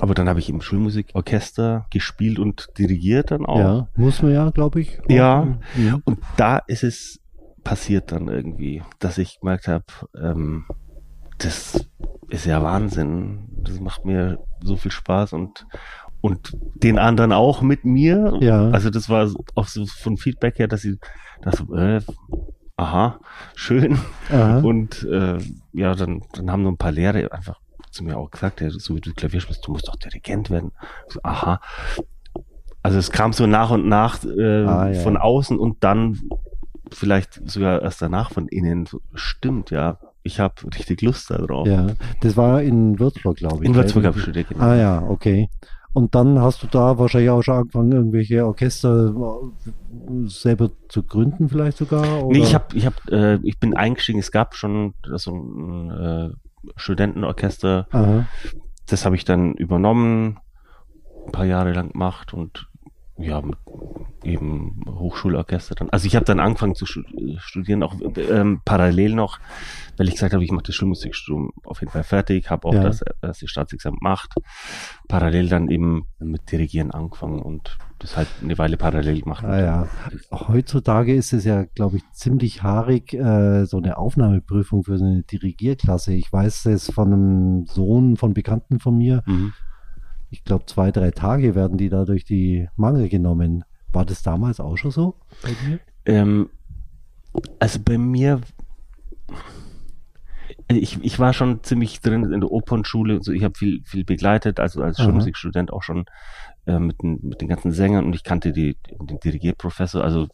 Aber 0.00 0.14
dann 0.14 0.28
habe 0.28 0.40
ich 0.40 0.48
im 0.48 0.62
Schulmusikorchester 0.62 1.86
gespielt 1.90 2.38
und 2.38 2.70
dirigiert 2.78 3.30
dann 3.30 3.44
auch. 3.44 3.58
Ja, 3.58 3.88
muss 3.94 4.22
man 4.22 4.32
ja, 4.32 4.50
glaube 4.50 4.80
ich. 4.80 4.98
Ja, 5.08 5.58
ja, 5.76 6.00
und 6.04 6.18
da 6.36 6.58
ist 6.58 6.82
es 6.82 7.20
passiert 7.62 8.10
dann 8.10 8.28
irgendwie, 8.28 8.82
dass 8.98 9.18
ich 9.18 9.40
gemerkt 9.40 9.68
habe, 9.68 9.84
ähm, 10.20 10.64
das 11.38 11.88
ist 12.28 12.46
ja 12.46 12.62
Wahnsinn. 12.62 13.48
Das 13.62 13.78
macht 13.80 14.04
mir 14.04 14.38
so 14.62 14.76
viel 14.76 14.90
Spaß 14.90 15.32
und 15.34 15.66
und 16.22 16.56
den 16.74 16.98
anderen 16.98 17.32
auch 17.32 17.60
mit 17.60 17.84
mir. 17.84 18.38
Ja. 18.40 18.70
Also 18.70 18.88
das 18.88 19.10
war 19.10 19.30
auch 19.54 19.66
so 19.66 19.84
von 19.84 20.16
Feedback 20.16 20.58
her, 20.58 20.68
dass 20.68 20.80
sie 20.80 20.98
das 21.42 21.60
äh, 21.74 22.00
aha, 22.76 23.18
schön. 23.54 23.98
Aha. 24.30 24.60
Und 24.60 25.02
äh, 25.02 25.38
ja, 25.72 25.94
dann, 25.94 26.22
dann 26.32 26.50
haben 26.50 26.62
nur 26.62 26.72
ein 26.72 26.78
paar 26.78 26.92
Lehrer 26.92 27.32
einfach 27.32 27.60
zu 27.90 28.04
mir 28.04 28.16
auch 28.16 28.30
gesagt, 28.30 28.60
ja, 28.62 28.70
so 28.70 28.96
wie 28.96 29.00
du 29.00 29.12
Klavier 29.12 29.40
spielst, 29.40 29.66
du 29.66 29.72
musst 29.72 29.88
doch 29.88 29.96
Dirigent 29.96 30.48
werden. 30.48 30.72
So, 31.08 31.20
aha. 31.22 31.60
Also 32.82 32.98
es 32.98 33.10
kam 33.10 33.32
so 33.32 33.46
nach 33.46 33.70
und 33.70 33.86
nach 33.86 34.24
äh, 34.24 34.64
ah, 34.64 34.90
ja. 34.90 35.00
von 35.00 35.16
außen 35.16 35.58
und 35.58 35.84
dann 35.84 36.18
vielleicht 36.90 37.48
sogar 37.48 37.82
erst 37.82 38.00
danach 38.00 38.32
von 38.32 38.48
innen. 38.48 38.86
So, 38.86 39.00
stimmt, 39.14 39.70
ja. 39.70 39.98
Ich 40.24 40.38
habe 40.38 40.54
richtig 40.78 41.02
Lust 41.02 41.30
darauf. 41.30 41.66
Ja, 41.66 41.88
das 42.20 42.36
war 42.36 42.62
in 42.62 43.00
Würzburg, 43.00 43.36
glaube 43.36 43.64
ich. 43.64 43.68
In 43.68 43.74
Würzburg 43.74 44.04
habe 44.04 44.16
ich 44.16 44.22
studiert, 44.22 44.48
genau. 44.48 44.62
Ah 44.62 44.76
ja, 44.76 45.02
okay. 45.02 45.48
Und 45.94 46.14
dann 46.14 46.40
hast 46.40 46.62
du 46.62 46.66
da 46.66 46.98
wahrscheinlich 46.98 47.30
auch 47.30 47.42
schon 47.42 47.56
angefangen, 47.56 47.92
irgendwelche 47.92 48.46
Orchester 48.46 49.14
äh, 49.14 50.26
selber 50.26 50.70
zu 50.88 51.02
gründen, 51.02 51.48
vielleicht 51.48 51.76
sogar? 51.76 52.24
Oder? 52.24 52.38
Nee, 52.38 52.42
ich 52.42 52.54
hab, 52.54 52.72
ich 52.74 52.86
hab, 52.86 52.94
äh, 53.10 53.36
ich 53.42 53.58
bin 53.58 53.76
eingestiegen, 53.76 54.18
es 54.18 54.32
gab 54.32 54.54
schon 54.54 54.94
so 55.04 55.34
ein 55.34 55.90
äh, 55.90 56.30
Studentenorchester. 56.76 57.88
Aha. 57.90 58.26
Das 58.86 59.04
habe 59.04 59.16
ich 59.16 59.24
dann 59.24 59.52
übernommen, 59.54 60.38
ein 61.26 61.32
paar 61.32 61.44
Jahre 61.44 61.72
lang 61.72 61.92
gemacht 61.92 62.32
und 62.32 62.68
ja, 63.22 63.40
mit 63.40 63.56
eben 64.24 64.84
Hochschulorchester 64.86 65.74
dann. 65.74 65.90
Also 65.90 66.06
ich 66.06 66.14
habe 66.14 66.24
dann 66.24 66.40
angefangen 66.40 66.74
zu 66.74 66.86
studieren, 66.86 67.82
auch 67.82 67.94
ähm, 68.16 68.60
parallel 68.64 69.14
noch, 69.14 69.38
weil 69.96 70.08
ich 70.08 70.14
gesagt 70.14 70.32
habe, 70.32 70.44
ich 70.44 70.52
mache 70.52 70.64
das 70.64 70.74
Schulmusikstudium 70.74 71.52
auf 71.64 71.80
jeden 71.80 71.92
Fall 71.92 72.04
fertig, 72.04 72.50
habe 72.50 72.68
auch 72.68 72.74
ja. 72.74 72.82
das, 72.82 73.02
das 73.20 73.40
Staatsexamen 73.44 73.98
gemacht, 73.98 74.34
parallel 75.08 75.48
dann 75.48 75.68
eben 75.68 76.06
mit 76.18 76.50
Dirigieren 76.52 76.90
angefangen 76.90 77.40
und 77.40 77.78
das 77.98 78.16
halt 78.16 78.28
eine 78.42 78.58
Weile 78.58 78.76
parallel 78.76 79.20
gemacht. 79.20 79.44
Ah, 79.44 79.60
ja. 79.60 79.88
Heutzutage 80.30 81.14
ist 81.14 81.32
es 81.32 81.44
ja, 81.44 81.64
glaube 81.64 81.98
ich, 81.98 82.02
ziemlich 82.12 82.62
haarig, 82.62 83.14
äh, 83.14 83.64
so 83.64 83.78
eine 83.78 83.96
Aufnahmeprüfung 83.96 84.84
für 84.84 84.98
so 84.98 85.04
eine 85.04 85.22
Dirigierklasse. 85.22 86.12
Ich 86.14 86.32
weiß 86.32 86.66
es 86.66 86.90
von 86.90 87.12
einem 87.12 87.66
Sohn 87.66 88.16
von 88.16 88.34
Bekannten 88.34 88.80
von 88.80 88.96
mir. 88.96 89.22
Mhm. 89.26 89.52
Ich 90.32 90.44
glaube, 90.44 90.64
zwei, 90.64 90.90
drei 90.90 91.10
Tage 91.10 91.54
werden 91.54 91.76
die 91.76 91.90
da 91.90 92.06
durch 92.06 92.24
die 92.24 92.66
Mangel 92.76 93.10
genommen. 93.10 93.64
War 93.92 94.06
das 94.06 94.22
damals 94.22 94.60
auch 94.60 94.76
schon 94.76 94.90
so 94.90 95.14
bei 95.42 95.50
dir? 95.50 95.78
Ähm, 96.06 96.48
also 97.58 97.78
bei 97.84 97.98
mir, 97.98 98.40
ich, 100.68 101.04
ich 101.04 101.18
war 101.18 101.34
schon 101.34 101.62
ziemlich 101.62 102.00
drin 102.00 102.32
in 102.32 102.40
der 102.40 102.50
Opernschule. 102.50 103.16
Also 103.16 103.30
ich 103.32 103.44
habe 103.44 103.58
viel, 103.58 103.82
viel 103.84 104.04
begleitet, 104.04 104.58
also 104.58 104.82
als 104.82 105.02
Schulmusikstudent 105.02 105.70
auch 105.70 105.82
schon 105.82 106.06
äh, 106.64 106.78
mit, 106.78 107.02
den, 107.02 107.20
mit 107.22 107.42
den 107.42 107.48
ganzen 107.48 107.72
Sängern 107.72 108.06
und 108.06 108.14
ich 108.14 108.24
kannte 108.24 108.52
die, 108.52 108.78
den 108.90 109.20
Dirigierprofessor. 109.20 110.02
Also 110.02 110.28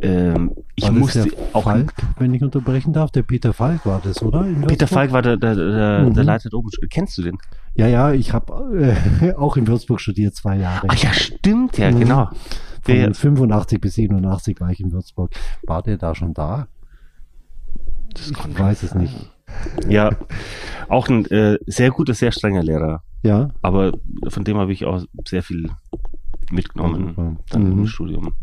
ähm, 0.00 0.52
ich 0.74 0.90
musste 0.90 1.28
auch. 1.52 1.62
Falk, 1.62 1.92
wenn 2.18 2.34
ich 2.34 2.42
unterbrechen 2.42 2.92
darf, 2.92 3.12
der 3.12 3.22
Peter 3.22 3.52
Falk 3.52 3.86
war 3.86 4.00
das, 4.02 4.20
oder? 4.20 4.42
Peter 4.66 4.88
Falk 4.88 5.12
war 5.12 5.22
der, 5.22 5.36
der, 5.36 5.54
der, 5.54 5.98
mhm. 6.00 6.14
der 6.14 6.24
Leiter 6.24 6.50
der 6.50 6.58
Opernschule. 6.58 6.88
Kennst 6.88 7.18
du 7.18 7.22
den? 7.22 7.38
Ja, 7.74 7.86
ja, 7.86 8.12
ich 8.12 8.32
habe 8.32 8.96
äh, 9.22 9.32
auch 9.36 9.56
in 9.56 9.66
Würzburg 9.66 10.00
studiert, 10.00 10.34
zwei 10.34 10.56
Jahre. 10.56 10.86
Ach 10.88 10.96
ja, 10.96 11.12
stimmt, 11.12 11.78
ja, 11.78 11.90
mhm. 11.90 12.00
genau. 12.00 12.30
Von 12.82 12.94
der, 12.94 13.14
85 13.14 13.80
bis 13.80 13.94
87 13.94 14.60
war 14.60 14.70
ich 14.70 14.80
in 14.80 14.92
Würzburg. 14.92 15.32
War 15.66 15.82
der 15.82 15.96
da 15.96 16.14
schon 16.14 16.34
da? 16.34 16.66
Das 18.12 18.30
ich 18.30 18.58
weiß 18.58 18.82
es 18.82 18.94
nicht. 18.94 19.14
Ja, 19.88 20.10
auch 20.88 21.08
ein 21.08 21.26
äh, 21.26 21.58
sehr 21.66 21.90
guter, 21.90 22.14
sehr 22.14 22.32
strenger 22.32 22.62
Lehrer. 22.62 23.02
Ja. 23.22 23.50
Aber 23.62 23.92
von 24.28 24.44
dem 24.44 24.58
habe 24.58 24.72
ich 24.72 24.84
auch 24.84 25.04
sehr 25.26 25.42
viel 25.42 25.70
mitgenommen 26.50 27.14
ja, 27.16 27.36
dann 27.50 27.64
mhm. 27.64 27.78
im 27.78 27.86
Studium. 27.86 28.34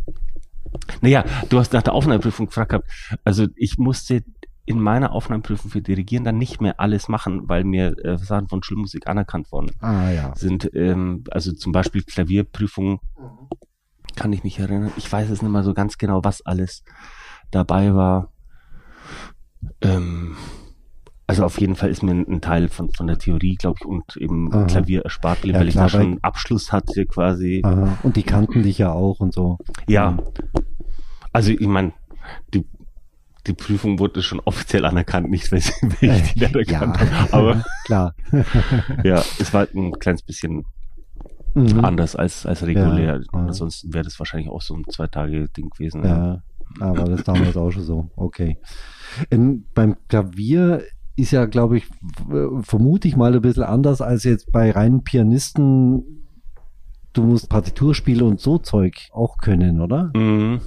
Naja, 1.01 1.25
du 1.49 1.59
hast 1.59 1.73
nach 1.73 1.81
der 1.81 1.93
Aufnahmeprüfung 1.93 2.47
gefragt 2.47 2.69
gehabt. 2.69 2.89
Also 3.23 3.47
ich 3.55 3.77
musste 3.77 4.23
in 4.69 4.79
meiner 4.79 5.13
Aufnahmeprüfung 5.13 5.71
für 5.71 5.81
Dirigieren 5.81 6.23
dann 6.23 6.37
nicht 6.37 6.61
mehr 6.61 6.79
alles 6.79 7.07
machen, 7.07 7.49
weil 7.49 7.63
mir 7.63 7.97
äh, 8.05 8.19
Sachen 8.19 8.47
von 8.47 8.61
Schulmusik 8.61 9.07
anerkannt 9.07 9.51
worden 9.51 9.71
ah, 9.79 10.11
ja. 10.11 10.35
sind. 10.35 10.69
Ähm, 10.75 11.23
also 11.31 11.53
zum 11.53 11.71
Beispiel 11.71 12.03
Klavierprüfung 12.03 12.99
kann 14.15 14.31
ich 14.31 14.43
mich 14.43 14.59
erinnern. 14.59 14.91
Ich 14.95 15.11
weiß 15.11 15.31
es 15.31 15.41
nicht 15.41 15.51
mehr 15.51 15.63
so 15.63 15.73
ganz 15.73 15.97
genau, 15.97 16.23
was 16.23 16.45
alles 16.45 16.83
dabei 17.49 17.95
war. 17.95 18.31
Ähm, 19.81 20.37
also 21.25 21.45
auf 21.45 21.59
jeden 21.59 21.75
Fall 21.75 21.89
ist 21.89 22.03
mir 22.03 22.11
ein 22.11 22.41
Teil 22.41 22.69
von, 22.69 22.91
von 22.91 23.07
der 23.07 23.17
Theorie, 23.17 23.55
glaube 23.55 23.79
ich, 23.81 23.87
und 23.87 24.17
eben 24.17 24.53
Aha. 24.53 24.65
Klavier 24.65 25.01
erspart 25.01 25.45
ja, 25.45 25.55
weil 25.55 25.67
klar, 25.69 25.87
ich 25.87 25.91
da 25.93 25.97
schon 25.97 26.01
einen 26.01 26.23
Abschluss 26.23 26.71
hatte 26.71 27.07
quasi. 27.07 27.61
Aha. 27.63 27.97
Und 28.03 28.17
die 28.17 28.23
kannten 28.23 28.61
dich 28.61 28.77
ja 28.77 28.91
auch 28.91 29.19
und 29.19 29.33
so. 29.33 29.57
Ja. 29.87 30.19
Also 31.33 31.49
ich 31.49 31.67
meine, 31.67 31.93
die, 32.53 32.67
die 33.47 33.53
Prüfung 33.53 33.99
wurde 33.99 34.21
schon 34.21 34.39
offiziell 34.41 34.85
anerkannt, 34.85 35.29
nicht 35.29 35.51
weil, 35.51 35.61
weil 35.61 36.21
ich 36.23 36.33
die 36.33 36.45
anerkannt 36.45 36.97
ja. 36.97 37.11
habe. 37.11 37.33
Aber 37.33 37.63
klar. 37.85 38.15
ja, 39.03 39.23
es 39.39 39.53
war 39.53 39.67
ein 39.73 39.93
kleines 39.99 40.21
bisschen 40.21 40.65
mhm. 41.53 41.83
anders 41.83 42.15
als, 42.15 42.45
als 42.45 42.65
regulär. 42.65 43.21
Ja, 43.21 43.39
Ansonsten 43.39 43.93
wäre 43.93 44.03
das 44.03 44.19
wahrscheinlich 44.19 44.49
auch 44.49 44.61
so 44.61 44.75
ein 44.75 44.85
Zwei-Tage-Ding 44.87 45.69
gewesen. 45.69 46.03
Ja, 46.03 46.41
aber 46.79 47.05
das 47.05 47.23
damals 47.23 47.57
auch 47.57 47.71
schon 47.71 47.83
so. 47.83 48.09
Okay. 48.15 48.57
In, 49.29 49.65
beim 49.73 49.95
Klavier 50.07 50.83
ist 51.15 51.31
ja, 51.31 51.45
glaube 51.45 51.77
ich, 51.77 51.87
vermute 52.61 53.07
ich 53.07 53.15
mal 53.15 53.33
ein 53.33 53.41
bisschen 53.41 53.63
anders 53.63 54.01
als 54.01 54.23
jetzt 54.23 54.51
bei 54.51 54.71
reinen 54.71 55.03
Pianisten. 55.03 56.25
Du 57.13 57.23
musst 57.23 57.49
Partiturspiele 57.49 58.23
und 58.23 58.39
so 58.39 58.59
Zeug 58.59 59.09
auch 59.11 59.37
können, 59.39 59.81
oder? 59.81 60.11
Mhm. 60.15 60.61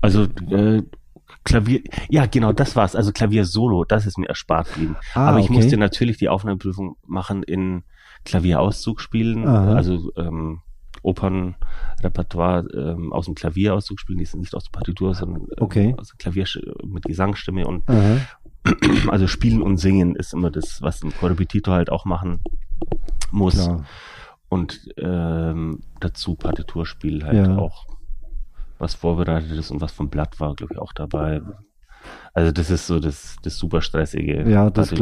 Also 0.00 0.24
äh, 0.50 0.82
Klavier, 1.48 1.82
ja 2.08 2.26
genau, 2.26 2.52
das 2.52 2.76
war's. 2.76 2.94
Also 2.94 3.12
Klavier 3.12 3.44
Solo, 3.44 3.84
das 3.84 4.06
ist 4.06 4.18
mir 4.18 4.28
erspart 4.28 4.68
geblieben. 4.68 4.96
Ah, 5.14 5.28
Aber 5.28 5.38
ich 5.38 5.46
okay. 5.46 5.54
musste 5.54 5.76
natürlich 5.76 6.18
die 6.18 6.28
Aufnahmeprüfung 6.28 6.96
machen 7.06 7.42
in 7.42 7.84
Klavierauszug 8.24 9.00
spielen, 9.00 9.46
Aha. 9.46 9.74
also 9.74 10.12
ähm, 10.16 10.60
Opernrepertoire 11.02 12.66
ähm, 12.74 13.12
aus 13.12 13.26
dem 13.26 13.34
Klavierauszug 13.34 13.98
spielen, 13.98 14.18
die 14.18 14.24
sind 14.24 14.40
nicht 14.40 14.54
aus 14.54 14.64
der 14.64 14.72
Partitur, 14.72 15.14
sondern 15.14 15.44
äh, 15.48 15.60
okay. 15.60 15.94
aus 15.96 16.08
dem 16.08 16.18
Klavier 16.18 16.46
mit 16.84 17.04
Gesangsstimme 17.04 17.66
und 17.66 17.88
Aha. 17.88 18.18
also 19.08 19.26
spielen 19.26 19.62
und 19.62 19.78
singen 19.78 20.16
ist 20.16 20.34
immer 20.34 20.50
das, 20.50 20.82
was 20.82 21.02
ein 21.02 21.14
Korrepetitor 21.14 21.74
halt 21.74 21.90
auch 21.90 22.04
machen 22.04 22.40
muss. 23.30 23.54
Klar. 23.54 23.84
Und 24.48 24.88
ähm, 24.96 25.80
dazu 26.00 26.34
Partiturspiel 26.34 27.24
halt 27.24 27.46
ja. 27.46 27.56
auch 27.56 27.86
was 28.78 28.94
vorbereitet 28.94 29.50
ist 29.52 29.70
und 29.70 29.80
was 29.80 29.92
vom 29.92 30.08
Blatt 30.08 30.40
war, 30.40 30.54
glaube 30.54 30.74
ich, 30.74 30.78
auch 30.78 30.92
dabei. 30.92 31.42
Also 32.32 32.52
das 32.52 32.70
ist 32.70 32.86
so 32.86 33.00
das, 33.00 33.36
das 33.42 33.58
super 33.58 33.80
stressige 33.82 34.48
ja, 34.48 34.70
das 34.70 34.92
ich. 34.92 35.00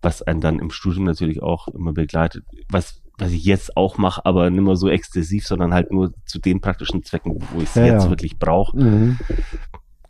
was 0.00 0.22
einen 0.22 0.40
dann 0.40 0.58
im 0.58 0.70
Studium 0.70 1.04
natürlich 1.04 1.42
auch 1.42 1.68
immer 1.68 1.92
begleitet. 1.92 2.44
Was, 2.70 3.02
was 3.18 3.32
ich 3.32 3.44
jetzt 3.44 3.76
auch 3.76 3.98
mache, 3.98 4.24
aber 4.24 4.48
nicht 4.48 4.62
mehr 4.62 4.76
so 4.76 4.88
exzessiv, 4.88 5.46
sondern 5.46 5.74
halt 5.74 5.92
nur 5.92 6.14
zu 6.24 6.38
den 6.38 6.60
praktischen 6.60 7.02
Zwecken, 7.02 7.36
wo 7.52 7.60
ich 7.60 7.68
es 7.68 7.74
ja, 7.74 7.84
jetzt 7.84 8.04
ja. 8.04 8.10
wirklich 8.10 8.38
brauche. 8.38 8.76
Mhm. 8.76 9.18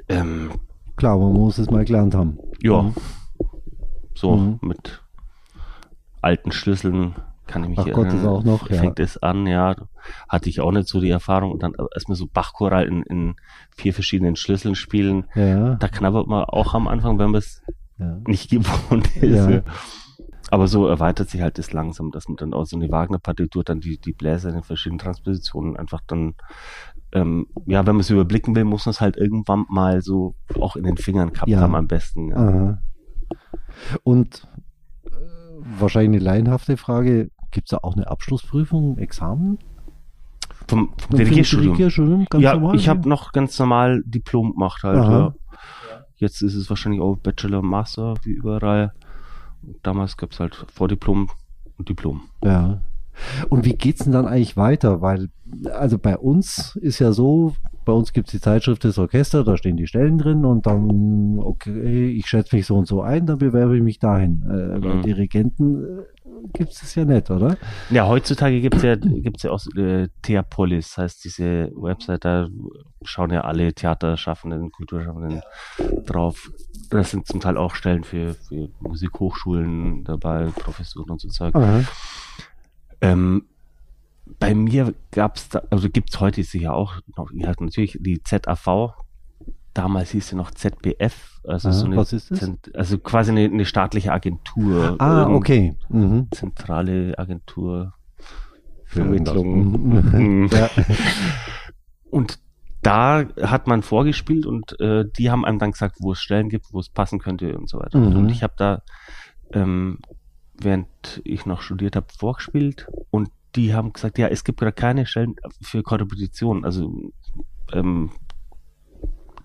Ähm, 0.09 0.51
Klar, 0.97 1.19
man 1.19 1.33
muss 1.33 1.59
es 1.59 1.71
mal 1.71 1.85
gelernt 1.85 2.15
haben. 2.15 2.39
Ja. 2.63 2.83
Mhm. 2.83 2.95
So 4.15 4.37
mhm. 4.37 4.59
mit 4.61 5.03
alten 6.21 6.53
Schlüsseln 6.53 7.15
kann 7.51 7.65
ich 7.65 7.71
mich 7.71 7.79
Ach 7.79 7.87
erinnern. 7.87 8.09
Gott, 8.09 8.15
ist 8.15 8.27
auch 8.27 8.45
noch, 8.45 8.67
fängt 8.69 8.99
ja. 8.99 9.05
es 9.05 9.23
an, 9.23 9.47
ja. 9.47 9.77
Hatte 10.29 10.49
ich 10.49 10.61
auch 10.61 10.73
nicht 10.73 10.89
so 10.89 11.01
die 11.01 11.11
Erfahrung. 11.11 11.53
Und 11.53 11.63
dann 11.63 11.75
erstmal 11.95 12.17
so 12.17 12.27
Bachchoral 12.27 12.87
in, 12.87 13.03
in 13.03 13.35
vier 13.77 13.93
verschiedenen 13.93 14.37
Schlüsseln 14.37 14.75
spielen. 14.75 15.25
Ja. 15.35 15.75
Da 15.75 15.89
knabbert 15.89 16.27
man 16.29 16.45
auch 16.45 16.75
am 16.75 16.89
Anfang, 16.89 17.19
wenn 17.19 17.31
man 17.31 17.39
es 17.39 17.63
ja. 17.99 18.19
nicht 18.27 18.51
gewohnt 18.51 19.17
ist. 19.17 19.63
Aber 20.53 20.67
so 20.67 20.87
erweitert 20.87 21.31
sich 21.31 21.43
halt 21.43 21.59
das 21.59 21.73
langsam, 21.73 22.11
dass 22.11 22.27
man 22.27 22.37
dann 22.37 22.55
auch 22.55 22.65
so 22.67 22.77
eine 22.77 22.91
Wagner-Partitur 22.91 23.63
dann 23.63 23.81
die, 23.81 23.99
die 23.99 24.13
Bläser 24.13 24.49
in 24.49 24.57
den 24.57 24.65
verschiedenen 24.65 24.99
Transpositionen 24.99 25.77
einfach 25.77 26.01
dann, 26.07 26.35
ähm, 27.13 27.47
ja, 27.67 27.87
wenn 27.87 27.95
man 27.95 28.01
es 28.01 28.11
überblicken 28.11 28.57
will, 28.57 28.65
muss 28.65 28.87
man 28.87 28.91
es 28.91 29.01
halt 29.01 29.17
irgendwann 29.17 29.67
mal 29.69 30.03
so 30.03 30.35
auch 30.59 30.75
in 30.75 30.85
den 30.85 30.97
Fingern 30.97 31.33
gehabt 31.33 31.55
haben 31.55 31.75
am 31.77 31.87
besten. 31.87 32.33
Und 34.03 34.49
äh, 35.05 35.11
wahrscheinlich 35.79 36.21
eine 36.21 36.25
laienhafte 36.25 36.77
Frage, 36.77 37.31
Gibt 37.51 37.67
es 37.67 37.71
da 37.71 37.79
auch 37.83 37.97
eine 37.97 38.09
Abschlussprüfung, 38.09 38.99
Examen? 38.99 39.59
Vom, 40.69 40.93
vom 40.99 41.17
Delegierstudium? 41.17 42.27
Ja, 42.39 42.55
normal, 42.55 42.77
ich 42.77 42.89
habe 42.89 43.09
noch 43.09 43.33
ganz 43.33 43.59
normal 43.59 44.03
Diplom 44.05 44.53
gemacht 44.53 44.83
halt. 44.85 44.97
Ja. 44.97 45.35
Jetzt 46.17 46.43
ist 46.43 46.55
es 46.55 46.69
wahrscheinlich 46.69 47.01
auch 47.01 47.17
Bachelor, 47.17 47.63
Master, 47.63 48.15
wie 48.23 48.33
überall. 48.33 48.93
Damals 49.83 50.17
gab 50.17 50.33
es 50.33 50.41
halt 50.41 50.67
Vordiplom 50.73 51.31
und 51.79 51.89
Diplom. 51.89 52.23
Ja. 52.45 52.81
Und 53.49 53.65
wie 53.65 53.75
geht's 53.75 54.05
denn 54.05 54.13
dann 54.13 54.27
eigentlich 54.27 54.57
weiter? 54.57 55.01
Weil, 55.01 55.31
also 55.73 55.99
bei 55.99 56.17
uns 56.17 56.77
ist 56.77 56.99
ja 56.99 57.13
so, 57.13 57.55
bei 57.85 57.93
uns 57.93 58.13
gibt 58.13 58.29
es 58.29 58.33
die 58.33 58.41
Zeitschrift 58.41 58.85
des 58.85 58.99
Orchesters, 58.99 59.45
da 59.45 59.57
stehen 59.57 59.77
die 59.77 59.87
Stellen 59.87 60.19
drin 60.19 60.45
und 60.45 60.67
dann, 60.67 61.39
okay, 61.39 62.11
ich 62.11 62.27
schätze 62.27 62.57
mich 62.57 62.67
so 62.67 62.77
und 62.77 62.87
so 62.87 63.03
ein, 63.03 63.27
dann 63.27 63.39
bewerbe 63.39 63.77
ich 63.77 63.83
mich 63.83 63.99
dahin. 63.99 64.43
Äh, 64.49 64.79
mhm. 64.79 64.81
Bei 64.81 64.95
Dirigenten 65.03 65.99
äh, 65.99 66.03
gibt 66.53 66.73
es 66.73 66.81
das 66.81 66.95
ja 66.95 67.05
nicht, 67.05 67.31
oder? 67.31 67.57
Ja, 67.91 68.07
heutzutage 68.07 68.61
gibt 68.61 68.77
es 68.77 68.83
ja, 68.83 68.97
gibt's 68.97 69.43
ja 69.43 69.51
auch 69.51 69.65
äh, 69.77 70.09
Theapolis, 70.23 70.99
heißt 70.99 71.25
diese 71.25 71.73
Website, 71.75 72.25
da 72.25 72.49
schauen 73.03 73.31
ja 73.31 73.43
alle 73.43 73.73
Theaterschaffenden, 73.73 74.71
Kulturschaffenden 74.71 75.41
drauf. 76.05 76.51
Das 76.91 77.11
sind 77.11 77.27
zum 77.27 77.41
Teil 77.41 77.57
auch 77.57 77.75
Stellen 77.75 78.05
für, 78.05 78.35
für 78.35 78.69
Musikhochschulen 78.81 80.05
dabei, 80.05 80.47
Professuren 80.47 81.11
und 81.11 81.21
so 81.21 81.29
Zeug. 81.29 81.55
Ähm, 83.01 83.45
bei 84.39 84.55
mir 84.55 84.95
gab 85.11 85.37
es 85.37 85.49
da, 85.49 85.63
also 85.71 85.89
gibt 85.89 86.11
es 86.11 86.21
heute 86.21 86.43
sicher 86.43 86.75
auch 86.75 86.95
noch, 87.17 87.31
ja, 87.33 87.53
natürlich 87.59 87.99
die 88.01 88.23
ZAV, 88.23 88.95
damals 89.75 90.11
hieß 90.11 90.29
sie 90.29 90.37
noch 90.37 90.51
ZBF, 90.51 91.41
also 91.45 91.69
ah, 91.69 91.73
so 91.73 91.87
eine, 91.87 91.97
was 91.97 92.13
ist 92.13 92.31
das? 92.31 92.51
also 92.75 92.99
quasi 92.99 93.31
eine, 93.31 93.45
eine 93.45 93.65
staatliche 93.65 94.13
Agentur. 94.13 94.97
Ah, 94.99 95.29
okay. 95.29 95.75
Mhm. 95.89 96.29
Zentrale 96.31 97.19
Agentur 97.19 97.95
für 98.85 99.03
Vermittlung. 99.03 100.49
ja. 100.53 100.71
Und 102.11 102.39
da 102.83 103.25
hat 103.41 103.67
man 103.67 103.83
vorgespielt 103.83 104.47
und 104.47 104.79
äh, 104.81 105.05
die 105.19 105.31
haben 105.31 105.45
einem 105.45 105.59
dann 105.59 105.73
gesagt, 105.73 105.97
wo 106.01 106.13
es 106.13 106.21
Stellen 106.21 106.49
gibt, 106.49 106.73
wo 106.73 106.81
es 106.81 106.89
passen 106.89 107.19
könnte 107.19 107.57
und 107.57 107.69
so 107.69 107.79
weiter. 107.79 107.99
Mhm. 107.99 108.17
Und 108.17 108.29
ich 108.31 108.43
habe 108.43 108.55
da, 108.57 108.83
ähm, 109.53 109.99
während 110.59 110.89
ich 111.25 111.47
noch 111.47 111.61
studiert 111.63 111.95
habe, 111.97 112.07
vorgespielt 112.19 112.89
und 113.11 113.31
die 113.57 113.75
haben 113.75 113.93
gesagt, 113.93 114.19
ja, 114.19 114.29
es 114.29 114.45
gibt 114.45 114.61
gerade 114.61 114.73
keine 114.73 115.07
Stellen 115.07 115.37
für 115.63 115.83
Korrepetition. 115.83 116.65
Also 116.65 117.13
ähm, 117.73 118.11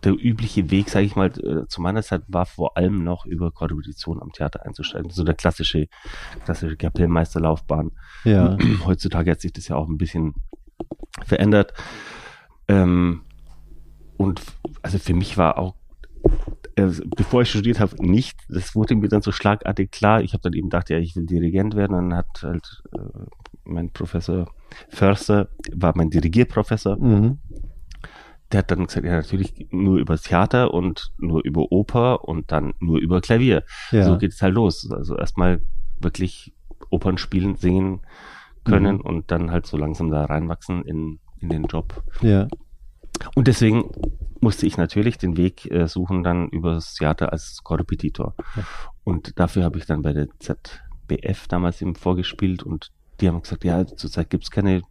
der 0.04 0.14
übliche 0.14 0.70
Weg, 0.70 0.90
sage 0.90 1.06
ich 1.06 1.16
mal, 1.16 1.28
äh, 1.28 1.68
zu 1.68 1.82
meiner 1.82 2.04
Zeit 2.04 2.22
war 2.28 2.46
vor 2.46 2.78
allem 2.78 3.04
noch 3.04 3.26
über 3.26 3.52
Korrepetition 3.52 4.22
am 4.22 4.32
Theater 4.32 4.66
einzusteigen. 4.66 5.10
So 5.10 5.24
der 5.24 5.34
klassische, 5.34 5.88
klassische 6.44 6.78
Kapellmeisterlaufbahn. 6.78 7.92
Ja. 8.24 8.58
Heutzutage 8.86 9.32
hat 9.32 9.42
sich 9.42 9.54
das 9.54 9.68
ja 9.68 9.76
auch 9.76 9.88
ein 9.88 9.98
bisschen 9.98 10.36
verändert. 11.26 11.74
Ähm, 12.68 13.24
und 14.18 14.42
also 14.82 15.00
für 15.00 15.14
mich 15.14 15.38
war 15.38 15.58
auch 15.58 15.76
äh, 16.76 16.92
bevor 17.16 17.42
ich 17.42 17.50
studiert 17.50 17.80
habe, 17.80 17.96
nicht. 18.06 18.38
Das 18.50 18.76
wurde 18.76 18.96
mir 18.96 19.08
dann 19.08 19.22
so 19.22 19.32
schlagartig 19.32 19.92
klar. 19.92 20.22
Ich 20.22 20.34
habe 20.34 20.42
dann 20.42 20.54
eben 20.54 20.70
gedacht, 20.70 20.90
ja, 20.90 20.98
ich 20.98 21.16
will 21.16 21.26
Dirigent 21.26 21.76
werden. 21.76 21.96
Und 21.96 22.10
dann 22.10 22.18
hat 22.18 22.44
halt 22.44 22.84
äh, 22.94 23.00
mein 23.64 23.92
Professor 23.92 24.54
Förster, 24.90 25.50
war 25.74 25.94
mein 25.96 26.10
Dirigierprofessor. 26.10 26.98
Mhm. 26.98 27.40
Der 28.52 28.60
hat 28.60 28.72
dann 28.72 28.86
gesagt, 28.86 29.06
ja, 29.06 29.16
natürlich 29.16 29.68
nur 29.72 29.98
über 29.98 30.18
Theater 30.18 30.74
und 30.74 31.14
nur 31.18 31.44
über 31.44 31.72
Oper 31.72 32.26
und 32.26 32.52
dann 32.52 32.74
nur 32.80 33.00
über 33.00 33.22
Klavier. 33.22 33.64
Ja. 33.92 34.04
So 34.04 34.18
geht 34.18 34.34
es 34.34 34.42
halt 34.42 34.54
los. 34.54 34.90
Also 34.92 35.18
erstmal 35.18 35.62
wirklich 36.00 36.54
Opern 36.90 37.18
spielen, 37.18 37.56
singen 37.56 38.02
können 38.66 38.98
mhm. 38.98 39.02
und 39.02 39.32
dann 39.32 39.52
halt 39.52 39.66
so 39.66 39.78
langsam 39.78 40.10
da 40.12 40.26
reinwachsen 40.26 40.84
in, 40.84 41.20
in 41.40 41.50
den 41.50 41.64
Job. 41.66 42.04
Ja. 42.22 42.48
Und 43.36 43.48
deswegen 43.48 43.90
musste 44.42 44.66
ich 44.66 44.78
natürlich 44.78 45.18
den 45.18 45.38
Weg 45.38 45.70
äh, 45.72 45.88
suchen 45.88 46.24
dann 46.24 46.50
übers 46.50 46.94
Theater 46.94 47.32
als 47.32 47.62
Korrepetitor. 47.64 48.36
Ja. 48.56 48.64
Und 49.04 49.40
dafür 49.40 49.64
habe 49.64 49.78
ich 49.78 49.86
dann 49.86 50.02
bei 50.02 50.14
der 50.14 50.28
ZBF 50.40 51.48
damals 51.48 51.82
eben 51.82 51.96
vorgespielt 51.96 52.64
und 52.64 52.92
die 53.20 53.28
haben 53.28 53.42
gesagt, 53.42 53.64
ja, 53.64 53.86
zurzeit 53.86 54.30
gibt 54.30 54.44
es 54.44 54.52
keine 54.52 54.82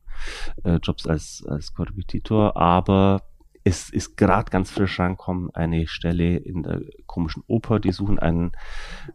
äh, 0.65 0.79
Jobs 0.83 1.07
als, 1.07 1.45
als 1.47 1.75
Korrepetitor, 1.75 2.57
aber 2.57 3.23
es 3.65 3.89
ist 3.89 4.17
gerade 4.17 4.51
ganz 4.51 4.71
frisch 4.71 5.01
reinkommen, 5.01 5.51
eine 5.55 5.87
Stelle 5.87 6.37
in 6.37 6.63
der 6.63 6.83
komischen 7.07 7.43
Oper, 7.47 7.81
die 7.81 7.93
suchen 7.93 8.19
einen 8.19 8.53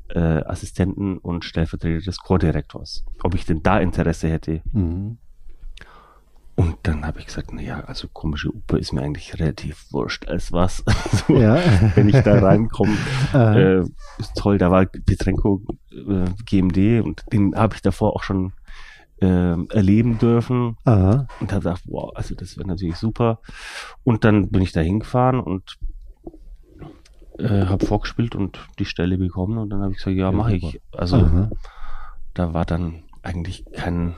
äh, 0.10 0.20
Assistenten 0.20 1.18
und 1.20 1.46
Stellvertreter 1.46 2.04
des 2.04 2.18
Chordirektors. 2.20 3.06
Ob 3.24 3.36
ich 3.36 3.46
denn 3.46 3.62
da 3.62 3.80
Interesse 3.80 4.30
hätte? 4.30 4.62
Mhm. 4.74 5.20
Und 6.60 6.76
dann 6.84 7.06
habe 7.06 7.22
ich 7.22 7.28
gesagt, 7.28 7.54
naja, 7.54 7.86
also 7.86 8.10
komische 8.12 8.54
Oper 8.54 8.78
ist 8.80 8.92
mir 8.92 9.02
eigentlich 9.02 9.40
relativ 9.40 9.86
wurscht 9.92 10.28
als 10.28 10.52
was. 10.52 10.84
so, 11.26 11.38
ja. 11.38 11.58
Wenn 11.96 12.10
ich 12.10 12.20
da 12.20 12.38
reinkomme, 12.38 12.98
äh, 13.34 13.80
ist 14.20 14.36
toll. 14.36 14.58
Da 14.58 14.70
war 14.70 14.86
Petrenko 14.86 15.62
äh, 15.90 16.26
GMD 16.46 17.02
und 17.06 17.24
den 17.32 17.56
habe 17.56 17.76
ich 17.76 17.82
davor 17.82 18.14
auch 18.14 18.24
schon 18.24 18.52
äh, 19.22 19.56
erleben 19.70 20.18
dürfen. 20.18 20.76
Aha. 20.84 21.28
Und 21.40 21.54
habe 21.54 21.62
gedacht, 21.64 21.84
wow, 21.86 22.12
also 22.14 22.36
das 22.36 22.58
wäre 22.58 22.68
natürlich 22.68 22.98
super. 22.98 23.40
Und 24.04 24.26
dann 24.26 24.50
bin 24.50 24.62
ich 24.62 24.74
da 24.74 24.82
hingefahren 24.82 25.40
und 25.40 25.78
äh, 27.38 27.68
habe 27.68 27.86
vorgespielt 27.86 28.36
und 28.36 28.60
die 28.80 28.86
Stelle 28.86 29.18
bekommen 29.18 29.60
und 29.60 29.70
dann 29.70 29.82
habe 29.82 29.94
ich 29.94 30.00
gesagt, 30.00 30.18
ja, 30.18 30.34
mache 30.34 30.58
ich. 30.58 30.82
Also 30.92 31.16
Aha. 31.20 31.50
da 32.34 32.54
war 32.54 32.66
dann 32.66 33.04
eigentlich 33.24 33.64
kein 33.72 34.18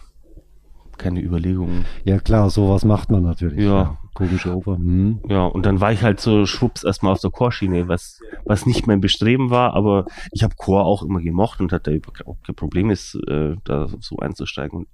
keine 1.01 1.21
Überlegungen. 1.21 1.85
Ja 2.05 2.19
klar, 2.19 2.49
sowas 2.49 2.85
macht 2.85 3.11
man 3.11 3.23
natürlich. 3.23 3.59
Ja. 3.59 3.81
ja. 3.81 3.97
Komische 4.13 4.53
Oper. 4.53 4.75
Hm. 4.75 5.21
Ja, 5.29 5.45
und 5.45 5.65
dann 5.65 5.79
war 5.79 5.93
ich 5.93 6.03
halt 6.03 6.19
so 6.19 6.45
schwupps 6.45 6.83
erstmal 6.83 7.13
auf 7.13 7.21
der 7.21 7.31
Chorschiene, 7.31 7.87
was, 7.87 8.19
was 8.43 8.65
nicht 8.65 8.85
mein 8.85 8.99
Bestreben 8.99 9.49
war, 9.49 9.73
aber 9.73 10.05
ich 10.31 10.43
habe 10.43 10.55
Chor 10.57 10.85
auch 10.85 11.01
immer 11.01 11.21
gemocht 11.21 11.61
und 11.61 11.71
hatte 11.71 11.97
auch 12.25 12.35
kein 12.45 12.55
Problem, 12.55 12.89
ist, 12.89 13.15
äh, 13.27 13.55
da 13.63 13.87
so 13.99 14.17
einzusteigen. 14.17 14.79
Und 14.79 14.87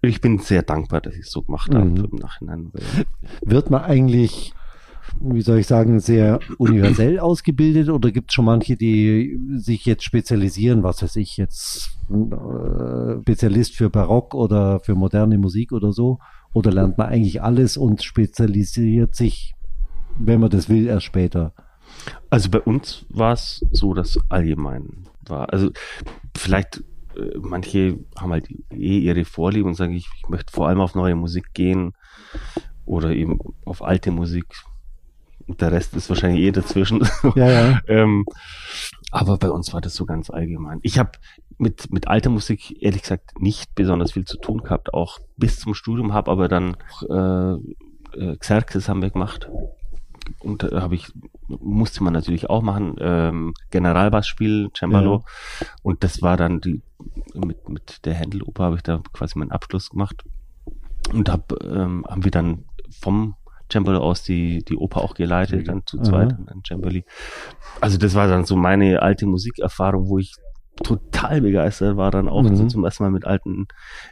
ich 0.00 0.22
bin 0.22 0.38
sehr 0.38 0.62
dankbar, 0.62 1.02
dass 1.02 1.14
ich 1.14 1.26
es 1.26 1.30
so 1.30 1.42
gemacht 1.42 1.72
mhm. 1.74 1.76
habe 1.76 2.08
im 2.10 2.16
Nachhinein. 2.16 2.72
Wird 3.42 3.68
man 3.68 3.82
eigentlich 3.82 4.54
wie 5.20 5.42
soll 5.42 5.58
ich 5.58 5.66
sagen, 5.66 6.00
sehr 6.00 6.40
universell 6.58 7.18
ausgebildet 7.18 7.88
oder 7.88 8.10
gibt 8.10 8.30
es 8.30 8.34
schon 8.34 8.44
manche, 8.44 8.76
die 8.76 9.38
sich 9.56 9.84
jetzt 9.84 10.04
spezialisieren, 10.04 10.82
was 10.82 11.02
weiß 11.02 11.16
ich, 11.16 11.36
jetzt 11.36 11.98
äh, 12.10 13.20
Spezialist 13.22 13.76
für 13.76 13.90
Barock 13.90 14.34
oder 14.34 14.80
für 14.80 14.94
moderne 14.94 15.38
Musik 15.38 15.72
oder 15.72 15.92
so? 15.92 16.18
Oder 16.52 16.70
lernt 16.70 16.98
man 16.98 17.08
eigentlich 17.08 17.42
alles 17.42 17.76
und 17.76 18.02
spezialisiert 18.02 19.14
sich, 19.14 19.54
wenn 20.18 20.40
man 20.40 20.50
das 20.50 20.68
will, 20.68 20.86
erst 20.86 21.06
später? 21.06 21.52
Also 22.30 22.48
bei 22.50 22.60
uns 22.60 23.06
war 23.08 23.32
es 23.32 23.64
so, 23.72 23.94
dass 23.94 24.18
allgemein 24.28 25.06
war. 25.26 25.52
Also 25.52 25.70
vielleicht 26.36 26.84
äh, 27.16 27.38
manche 27.40 27.98
haben 28.16 28.32
halt 28.32 28.48
eh 28.70 28.98
ihre 28.98 29.24
Vorliebe 29.24 29.66
und 29.66 29.74
sagen, 29.74 29.94
ich, 29.94 30.08
ich 30.16 30.28
möchte 30.28 30.52
vor 30.52 30.68
allem 30.68 30.80
auf 30.80 30.94
neue 30.94 31.14
Musik 31.14 31.54
gehen 31.54 31.92
oder 32.84 33.10
eben 33.10 33.38
auf 33.64 33.82
alte 33.82 34.10
Musik 34.10 34.46
der 35.46 35.72
Rest 35.72 35.94
ist 35.94 36.08
wahrscheinlich 36.08 36.42
eh 36.42 36.52
dazwischen. 36.52 37.06
Ja, 37.34 37.50
ja. 37.50 37.80
ähm, 37.88 38.24
aber 39.10 39.38
bei 39.38 39.50
uns 39.50 39.72
war 39.72 39.80
das 39.80 39.94
so 39.94 40.04
ganz 40.04 40.30
allgemein. 40.30 40.78
Ich 40.82 40.98
habe 40.98 41.12
mit, 41.58 41.92
mit 41.92 42.08
alter 42.08 42.30
Musik 42.30 42.82
ehrlich 42.82 43.02
gesagt 43.02 43.40
nicht 43.40 43.74
besonders 43.74 44.12
viel 44.12 44.24
zu 44.24 44.38
tun 44.38 44.62
gehabt, 44.62 44.92
auch 44.92 45.18
bis 45.36 45.60
zum 45.60 45.74
Studium 45.74 46.12
habe 46.12 46.30
aber 46.30 46.48
dann 46.48 46.76
äh, 47.08 47.54
äh, 48.18 48.36
Xerxes 48.36 48.88
haben 48.88 49.02
wir 49.02 49.10
gemacht. 49.10 49.48
Und 50.40 50.62
da 50.62 50.80
habe 50.80 50.94
ich, 50.94 51.12
musste 51.48 52.02
man 52.02 52.12
natürlich 52.12 52.48
auch 52.48 52.62
machen, 52.62 52.96
ähm, 52.98 53.54
Generalbassspiel, 53.70 54.70
Cembalo. 54.76 55.24
Ja. 55.60 55.66
Und 55.82 56.02
das 56.02 56.22
war 56.22 56.36
dann 56.36 56.60
die, 56.60 56.82
mit, 57.34 57.68
mit 57.68 58.04
der 58.06 58.14
Händeloper 58.14 58.64
habe 58.64 58.76
ich 58.76 58.82
da 58.82 59.02
quasi 59.12 59.38
meinen 59.38 59.52
Abschluss 59.52 59.90
gemacht. 59.90 60.24
Und 61.12 61.30
hab, 61.30 61.52
ähm, 61.62 62.04
haben 62.08 62.24
wir 62.24 62.30
dann 62.30 62.64
vom 62.90 63.36
Cembalo 63.74 63.98
aus 63.98 64.22
die, 64.22 64.64
die 64.64 64.76
Oper 64.76 65.02
auch 65.02 65.14
geleitet, 65.14 65.66
dann 65.66 65.82
zu 65.84 66.00
zweit 66.00 66.38
mhm. 66.38 66.48
an 66.48 66.62
Cembali. 66.64 67.04
Also 67.80 67.98
das 67.98 68.14
war 68.14 68.28
dann 68.28 68.44
so 68.44 68.54
meine 68.54 69.02
alte 69.02 69.26
Musikerfahrung, 69.26 70.08
wo 70.08 70.18
ich 70.18 70.32
total 70.82 71.40
begeistert 71.40 71.96
war, 71.96 72.12
dann 72.12 72.28
auch 72.28 72.42
mhm. 72.42 72.54
so 72.54 72.66
zum 72.66 72.84
ersten 72.84 73.02
Mal 73.02 73.10
mit 73.10 73.24
alten 73.24 73.66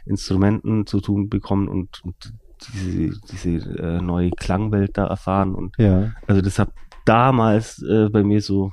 Instrumenten 0.05 0.85
zu 0.85 0.99
tun 0.99 1.29
bekommen 1.29 1.69
und, 1.69 2.03
und 2.03 2.33
diese, 2.73 3.19
diese 3.31 3.79
äh, 3.79 4.01
neue 4.01 4.31
Klangwelt 4.31 4.97
da 4.97 5.07
erfahren. 5.07 5.55
Und 5.55 5.75
ja. 5.77 6.11
also 6.27 6.41
das 6.41 6.59
hat 6.59 6.69
damals 7.05 7.81
äh, 7.81 8.09
bei 8.09 8.23
mir 8.23 8.41
so 8.41 8.71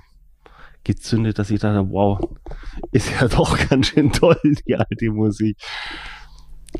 gezündet, 0.82 1.38
dass 1.38 1.50
ich 1.50 1.60
dachte, 1.60 1.88
wow, 1.90 2.18
ist 2.90 3.12
ja 3.20 3.28
doch 3.28 3.56
ganz 3.68 3.88
schön 3.88 4.10
toll, 4.10 4.40
die 4.66 4.76
alte 4.76 5.10
Musik. 5.10 5.56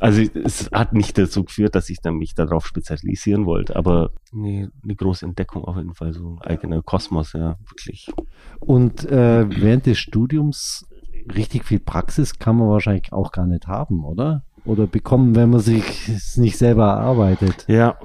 Also 0.01 0.23
es 0.23 0.71
hat 0.73 0.93
nicht 0.93 1.19
dazu 1.19 1.45
geführt, 1.45 1.75
dass 1.75 1.91
ich 1.91 2.01
dann 2.01 2.15
mich 2.15 2.35
darauf 2.35 2.67
spezialisieren 2.67 3.45
wollte, 3.45 3.77
aber 3.77 4.13
eine, 4.33 4.71
eine 4.83 4.95
große 4.95 5.27
Entdeckung 5.27 5.65
auf 5.65 5.77
jeden 5.77 5.95
Fall, 5.95 6.13
so 6.13 6.31
ein 6.31 6.39
eigener 6.43 6.83
Kosmos, 6.83 7.35
ja, 7.35 7.57
wirklich. 7.69 8.11
Und 8.61 9.05
äh, 9.05 9.47
während 9.49 9.87
des 9.87 9.99
Studiums 9.99 10.87
richtig 11.35 11.65
viel 11.65 11.81
Praxis 11.81 12.39
kann 12.39 12.57
man 12.57 12.69
wahrscheinlich 12.69 13.13
auch 13.13 13.31
gar 13.31 13.47
nicht 13.47 13.67
haben, 13.67 14.05
oder? 14.05 14.43
Oder 14.65 14.87
bekommen, 14.87 15.35
wenn 15.35 15.51
man 15.51 15.61
sich 15.61 16.09
nicht 16.37 16.57
selber 16.57 16.87
erarbeitet. 16.87 17.65
Ja, 17.69 17.99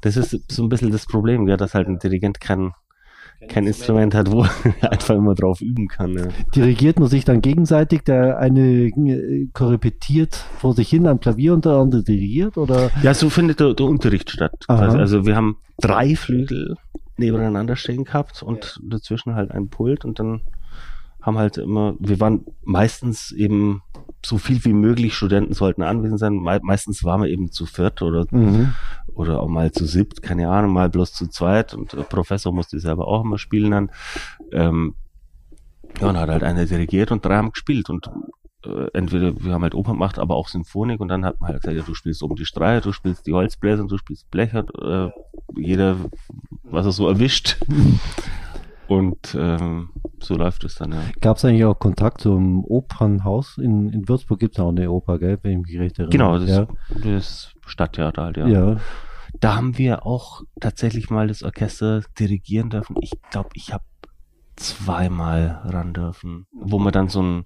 das 0.00 0.16
ist 0.16 0.52
so 0.52 0.62
ein 0.62 0.68
bisschen 0.68 0.90
das 0.90 1.06
Problem, 1.06 1.48
ja, 1.48 1.56
dass 1.56 1.74
halt 1.74 1.88
ein 1.88 1.98
Dirigent 1.98 2.40
kein 2.40 2.72
kein 3.48 3.66
Instrument 3.66 4.14
hat, 4.14 4.30
wo 4.30 4.44
er 4.44 4.50
einfach 4.92 5.14
immer 5.14 5.34
drauf 5.34 5.60
üben 5.60 5.88
kann. 5.88 6.16
Ja. 6.16 6.28
Dirigiert 6.54 6.98
man 6.98 7.08
sich 7.08 7.24
dann 7.24 7.40
gegenseitig, 7.40 8.02
der 8.02 8.38
eine 8.38 8.86
äh, 8.88 9.48
korrepetiert 9.52 10.34
vor 10.34 10.74
sich 10.74 10.88
hin 10.88 11.06
am 11.06 11.20
Klavier 11.20 11.54
und 11.54 11.64
der 11.64 11.72
andere 11.72 12.02
dirigiert? 12.02 12.56
Oder? 12.56 12.90
Ja, 13.02 13.14
so 13.14 13.30
findet 13.30 13.60
der, 13.60 13.74
der 13.74 13.86
Unterricht 13.86 14.30
statt. 14.30 14.64
Aha. 14.68 14.98
Also 14.98 15.26
wir 15.26 15.36
haben 15.36 15.56
drei 15.80 16.16
Flügel 16.16 16.76
nebeneinander 17.16 17.76
stehen 17.76 18.04
gehabt 18.04 18.42
und 18.42 18.80
dazwischen 18.82 19.34
halt 19.34 19.50
ein 19.50 19.68
Pult 19.68 20.04
und 20.04 20.18
dann 20.18 20.40
haben 21.22 21.38
halt 21.38 21.58
immer, 21.58 21.94
wir 21.98 22.18
waren 22.18 22.46
meistens 22.62 23.30
eben 23.30 23.82
so 24.24 24.38
viel 24.38 24.64
wie 24.64 24.72
möglich 24.72 25.14
Studenten 25.14 25.54
sollten 25.54 25.82
anwesend 25.82 26.18
sein. 26.18 26.34
Me 26.34 26.60
meistens 26.62 27.04
waren 27.04 27.22
wir 27.22 27.28
eben 27.28 27.50
zu 27.50 27.66
viert 27.66 28.02
oder, 28.02 28.26
mhm. 28.30 28.74
oder 29.14 29.40
auch 29.40 29.48
mal 29.48 29.72
zu 29.72 29.86
siebt, 29.86 30.22
keine 30.22 30.48
Ahnung, 30.48 30.72
mal 30.72 30.88
bloß 30.88 31.12
zu 31.12 31.28
zweit 31.28 31.74
und 31.74 31.92
der 31.92 32.02
Professor 32.02 32.52
musste 32.52 32.78
selber 32.78 33.08
auch 33.08 33.24
immer 33.24 33.38
spielen 33.38 33.70
dann. 33.70 33.90
Ähm, 34.52 34.94
ja, 36.00 36.08
und 36.08 36.18
hat 36.18 36.28
halt 36.28 36.42
einer 36.42 36.66
dirigiert 36.66 37.10
und 37.10 37.24
drei 37.24 37.36
haben 37.36 37.50
gespielt 37.50 37.90
und 37.90 38.10
äh, 38.64 38.86
entweder 38.92 39.42
wir 39.42 39.52
haben 39.52 39.62
halt 39.62 39.74
Oper 39.74 39.92
gemacht, 39.92 40.18
aber 40.18 40.36
auch 40.36 40.48
Symphonik 40.48 41.00
und 41.00 41.08
dann 41.08 41.24
hat 41.24 41.40
man 41.40 41.48
halt 41.48 41.62
gesagt, 41.62 41.76
ja, 41.76 41.82
du 41.82 41.94
spielst 41.94 42.22
oben 42.22 42.36
die 42.36 42.44
Streicher, 42.44 42.82
du 42.82 42.92
spielst 42.92 43.26
die 43.26 43.32
Holzbläser 43.32 43.82
und 43.82 43.90
du 43.90 43.98
spielst 43.98 44.30
Blecher, 44.30 44.64
äh, 44.80 45.10
jeder, 45.56 45.96
was 46.62 46.86
er 46.86 46.92
so 46.92 47.08
erwischt. 47.08 47.56
Und 48.90 49.36
ähm, 49.38 49.90
so 50.18 50.34
läuft 50.34 50.64
es 50.64 50.74
dann, 50.74 50.90
ja. 50.90 50.98
Gab 51.20 51.36
es 51.36 51.44
eigentlich 51.44 51.64
auch 51.64 51.78
Kontakt 51.78 52.22
zum 52.22 52.64
Opernhaus? 52.64 53.56
In, 53.56 53.88
in 53.90 54.08
Würzburg 54.08 54.40
gibt 54.40 54.56
es 54.56 54.60
auch 54.60 54.70
eine 54.70 54.90
Oper, 54.90 55.20
gell, 55.20 55.38
wenn 55.42 55.60
ich 55.60 55.66
mich 55.68 55.78
recht 55.78 55.98
erinnere. 56.00 56.10
Genau, 56.10 56.38
das, 56.40 56.50
ja. 56.50 56.66
das 57.00 57.54
Stadttheater 57.64 58.24
halt, 58.24 58.36
ja. 58.38 58.48
ja. 58.48 58.76
Da 59.38 59.54
haben 59.54 59.78
wir 59.78 60.04
auch 60.06 60.42
tatsächlich 60.58 61.08
mal 61.08 61.28
das 61.28 61.44
Orchester 61.44 62.02
dirigieren 62.18 62.68
dürfen. 62.68 62.96
Ich 63.00 63.12
glaube, 63.30 63.50
ich 63.54 63.72
habe 63.72 63.84
zweimal 64.56 65.60
ran 65.66 65.92
dürfen, 65.92 66.48
wo 66.52 66.80
man 66.80 66.92
dann 66.92 67.06
so 67.06 67.20
einen 67.20 67.44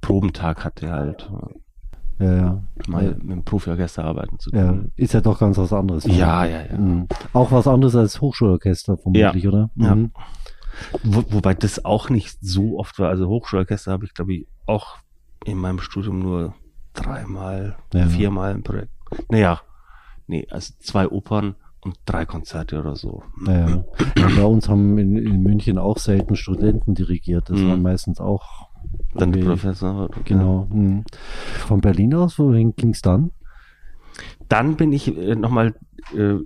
Probentag 0.00 0.64
hatte 0.64 0.90
halt. 0.90 1.30
Ja, 2.18 2.34
ja. 2.34 2.62
Mal 2.88 3.14
mit 3.14 3.22
einem 3.22 3.44
Profiorchester 3.44 4.04
arbeiten 4.04 4.40
zu 4.40 4.50
können. 4.50 4.92
Ja, 4.96 5.04
ist 5.04 5.14
ja 5.14 5.20
doch 5.20 5.38
ganz 5.38 5.56
was 5.56 5.72
anderes. 5.72 6.04
Ja, 6.04 6.44
ja, 6.44 6.62
ja. 6.68 6.76
Mhm. 6.76 7.06
Auch 7.32 7.52
was 7.52 7.68
anderes 7.68 7.94
als 7.94 8.20
Hochschulorchester 8.20 8.98
vermutlich, 8.98 9.44
ja. 9.44 9.50
oder? 9.50 9.70
Mhm. 9.76 9.84
Ja. 9.84 10.22
Wo, 11.02 11.24
wobei 11.30 11.54
das 11.54 11.84
auch 11.84 12.10
nicht 12.10 12.38
so 12.40 12.78
oft 12.78 12.98
war. 12.98 13.08
Also 13.08 13.28
Hochschulorchester 13.28 13.92
habe 13.92 14.04
ich, 14.04 14.14
glaube 14.14 14.34
ich, 14.34 14.46
auch 14.66 14.98
in 15.44 15.58
meinem 15.58 15.80
Studium 15.80 16.20
nur 16.20 16.54
dreimal, 16.94 17.76
ja. 17.92 18.06
viermal 18.06 18.54
ein 18.54 18.62
Projekt. 18.62 18.90
Naja, 19.28 19.60
nee, 20.26 20.46
also 20.50 20.72
zwei 20.80 21.08
Opern 21.08 21.56
und 21.80 21.98
drei 22.06 22.24
Konzerte 22.24 22.78
oder 22.78 22.96
so. 22.96 23.22
Ja, 23.46 23.68
ja. 23.68 23.84
bei 24.16 24.44
uns 24.44 24.68
haben 24.68 24.96
in, 24.98 25.16
in, 25.16 25.42
München 25.42 25.78
auch 25.78 25.98
selten 25.98 26.34
Studenten 26.34 26.94
dirigiert. 26.94 27.50
Das 27.50 27.58
mhm. 27.58 27.68
waren 27.68 27.82
meistens 27.82 28.20
auch. 28.20 28.70
Dann 29.14 29.32
die 29.32 29.40
Professor. 29.40 30.08
Genau. 30.24 30.66
Ja. 30.70 30.76
Mhm. 30.76 31.04
Von 31.66 31.80
Berlin 31.80 32.14
aus, 32.14 32.38
wohin 32.38 32.74
ging 32.74 32.90
es 32.90 33.02
dann? 33.02 33.32
Dann 34.48 34.76
bin 34.76 34.92
ich 34.92 35.14
äh, 35.16 35.34
nochmal 35.34 35.74
äh, 36.16 36.36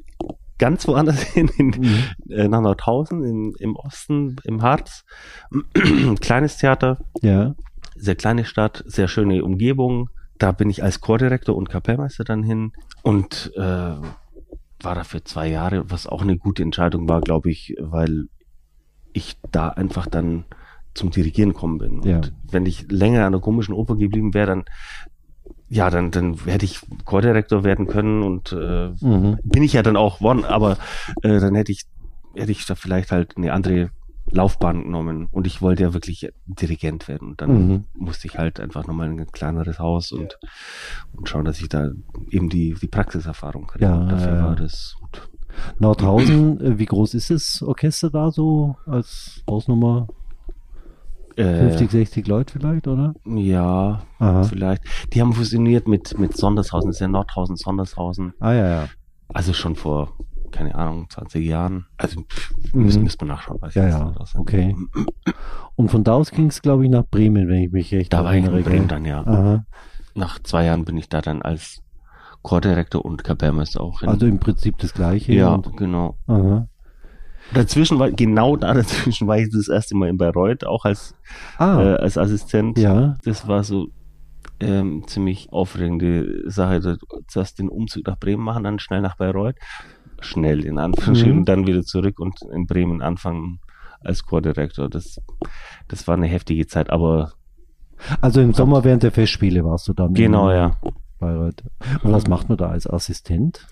ganz 0.58 0.86
woanders 0.86 1.22
hin, 1.34 1.50
in, 1.56 1.66
mhm. 1.68 2.04
äh, 2.30 2.48
nach 2.48 2.60
Nordhausen 2.60 3.24
im, 3.24 3.56
im 3.58 3.76
Osten, 3.76 4.36
im 4.44 4.62
Harz. 4.62 5.04
Kleines 6.20 6.56
Theater. 6.58 6.98
Ja. 7.22 7.54
Sehr 7.96 8.14
kleine 8.14 8.44
Stadt, 8.44 8.84
sehr 8.86 9.08
schöne 9.08 9.44
Umgebung. 9.44 10.10
Da 10.38 10.52
bin 10.52 10.70
ich 10.70 10.84
als 10.84 11.00
Chordirektor 11.00 11.56
und 11.56 11.68
Kapellmeister 11.68 12.22
dann 12.22 12.44
hin 12.44 12.72
und 13.02 13.52
äh, 13.56 13.60
war 13.60 14.94
da 14.94 15.02
für 15.02 15.24
zwei 15.24 15.48
Jahre, 15.48 15.90
was 15.90 16.06
auch 16.06 16.22
eine 16.22 16.36
gute 16.36 16.62
Entscheidung 16.62 17.08
war, 17.08 17.20
glaube 17.20 17.50
ich, 17.50 17.74
weil 17.80 18.28
ich 19.12 19.36
da 19.50 19.68
einfach 19.68 20.06
dann 20.06 20.44
zum 20.94 21.10
Dirigieren 21.10 21.52
gekommen 21.52 21.78
bin. 21.78 22.02
Ja. 22.02 22.16
Und 22.16 22.32
wenn 22.50 22.66
ich 22.66 22.90
länger 22.90 23.26
an 23.26 23.32
der 23.32 23.40
komischen 23.40 23.74
Oper 23.74 23.96
geblieben 23.96 24.34
wäre, 24.34 24.46
dann 24.46 24.64
ja, 25.68 25.90
dann, 25.90 26.10
dann 26.10 26.36
hätte 26.46 26.64
ich 26.64 26.80
Chordirektor 27.04 27.64
werden 27.64 27.86
können 27.86 28.22
und 28.22 28.52
äh, 28.52 28.90
mhm. 29.00 29.38
bin 29.44 29.62
ich 29.62 29.74
ja 29.74 29.82
dann 29.82 29.96
auch 29.96 30.20
worden, 30.20 30.44
aber 30.44 30.78
äh, 31.22 31.40
dann 31.40 31.54
hätte 31.54 31.72
ich, 31.72 31.84
hätte 32.34 32.52
ich 32.52 32.64
da 32.66 32.74
vielleicht 32.74 33.12
halt 33.12 33.36
eine 33.36 33.52
andere 33.52 33.90
Laufbahn 34.30 34.84
genommen 34.84 35.28
und 35.30 35.46
ich 35.46 35.62
wollte 35.62 35.82
ja 35.82 35.94
wirklich 35.94 36.30
Dirigent 36.46 37.08
werden. 37.08 37.30
Und 37.30 37.40
dann 37.40 37.68
mhm. 37.68 37.84
musste 37.94 38.26
ich 38.26 38.38
halt 38.38 38.60
einfach 38.60 38.86
nochmal 38.86 39.10
in 39.10 39.20
ein 39.20 39.32
kleineres 39.32 39.78
Haus 39.78 40.12
und, 40.12 40.38
und 41.16 41.28
schauen, 41.28 41.44
dass 41.44 41.60
ich 41.60 41.68
da 41.68 41.90
eben 42.30 42.48
die, 42.48 42.74
die 42.74 42.88
Praxiserfahrung 42.88 43.66
kriege. 43.66 43.86
Ja, 43.86 43.96
und 43.96 44.08
dafür 44.08 44.34
ja. 44.34 44.44
war 44.44 44.56
das 44.56 44.96
gut. 45.00 45.28
Nordhausen, 45.78 46.60
äh, 46.60 46.78
wie 46.78 46.86
groß 46.86 47.14
ist 47.14 47.30
das 47.30 47.62
Orchester 47.62 48.10
da 48.10 48.30
so 48.30 48.76
als 48.86 49.42
Hausnummer? 49.48 50.08
50, 51.38 51.90
60 51.90 52.26
äh, 52.26 52.28
Leute 52.28 52.52
vielleicht, 52.58 52.88
oder? 52.88 53.14
Ja, 53.24 54.02
Aha. 54.18 54.42
vielleicht. 54.42 54.82
Die 55.12 55.20
haben 55.20 55.32
fusioniert 55.32 55.86
mit, 55.86 56.18
mit 56.18 56.36
Sondershausen, 56.36 56.88
das 56.88 56.96
ist 56.96 57.00
ja 57.00 57.08
Nordhausen, 57.08 57.56
Sondershausen. 57.56 58.34
Ah, 58.40 58.52
ja, 58.52 58.68
ja. 58.68 58.88
Also 59.28 59.52
schon 59.52 59.76
vor, 59.76 60.16
keine 60.50 60.74
Ahnung, 60.74 61.08
20 61.08 61.46
Jahren. 61.46 61.86
Also 61.96 62.20
mhm. 62.72 62.82
müssen, 62.82 63.02
müssen 63.04 63.20
wir 63.20 63.28
nachschauen. 63.28 63.62
Weiß 63.62 63.74
ja, 63.74 63.88
ja, 63.88 64.14
okay. 64.36 64.74
Und 65.76 65.90
von 65.90 66.02
da 66.02 66.14
aus 66.14 66.32
ging 66.32 66.46
es, 66.46 66.60
glaube 66.60 66.84
ich, 66.84 66.90
nach 66.90 67.04
Bremen, 67.06 67.48
wenn 67.48 67.62
ich 67.62 67.72
mich 67.72 67.92
erinnere. 67.92 68.10
Da 68.10 68.24
war 68.24 68.34
ich 68.34 68.44
in 68.44 68.62
Bremen 68.64 68.88
dann, 68.88 69.04
ja. 69.04 69.24
Aha. 69.24 69.64
Nach 70.14 70.40
zwei 70.42 70.64
Jahren 70.64 70.84
bin 70.84 70.96
ich 70.96 71.08
da 71.08 71.20
dann 71.20 71.42
als 71.42 71.82
Chordirektor 72.42 73.04
und 73.04 73.22
Kapellmeister 73.22 73.80
auch 73.80 74.00
hin. 74.00 74.08
Also 74.08 74.26
im 74.26 74.40
Prinzip 74.40 74.78
das 74.78 74.92
Gleiche. 74.92 75.32
Ja, 75.34 75.56
genau. 75.76 76.16
Aha. 76.26 76.66
Dazwischen 77.54 77.98
war, 77.98 78.10
genau 78.10 78.56
da 78.56 78.74
dazwischen 78.74 79.26
war 79.26 79.38
ich 79.38 79.50
das 79.50 79.68
erste 79.68 79.96
Mal 79.96 80.08
in 80.08 80.18
Bayreuth, 80.18 80.64
auch 80.64 80.84
als, 80.84 81.14
ah, 81.56 81.80
äh, 81.80 81.96
als 81.96 82.18
Assistent. 82.18 82.78
Ja. 82.78 83.16
Das 83.24 83.48
war 83.48 83.64
so 83.64 83.88
ähm, 84.60 85.04
ziemlich 85.06 85.48
aufregende 85.52 86.50
Sache. 86.50 86.98
Zuerst 87.26 87.58
den 87.58 87.68
Umzug 87.68 88.06
nach 88.06 88.18
Bremen 88.18 88.42
machen, 88.42 88.64
dann 88.64 88.78
schnell 88.78 89.00
nach 89.00 89.16
Bayreuth. 89.16 89.56
Schnell 90.20 90.64
in 90.64 90.78
Anführungsstrichen, 90.78 91.40
mhm. 91.40 91.44
dann 91.44 91.66
wieder 91.66 91.82
zurück 91.84 92.18
und 92.18 92.40
in 92.52 92.66
Bremen 92.66 93.02
anfangen 93.02 93.60
als 94.00 94.24
Chordirektor. 94.24 94.88
Das, 94.88 95.20
das 95.86 96.08
war 96.08 96.16
eine 96.16 96.26
heftige 96.26 96.66
Zeit, 96.66 96.90
aber. 96.90 97.32
Also 98.20 98.40
im 98.40 98.52
Sommer 98.52 98.84
während 98.84 99.04
der 99.04 99.12
Festspiele 99.12 99.64
warst 99.64 99.86
du 99.88 99.92
dann. 99.92 100.14
Genau, 100.14 100.50
ja. 100.50 100.76
Bayreuth. 101.18 101.62
Und 102.02 102.12
was 102.12 102.26
macht 102.26 102.48
man 102.48 102.58
da 102.58 102.68
als 102.68 102.86
Assistent? 102.86 103.66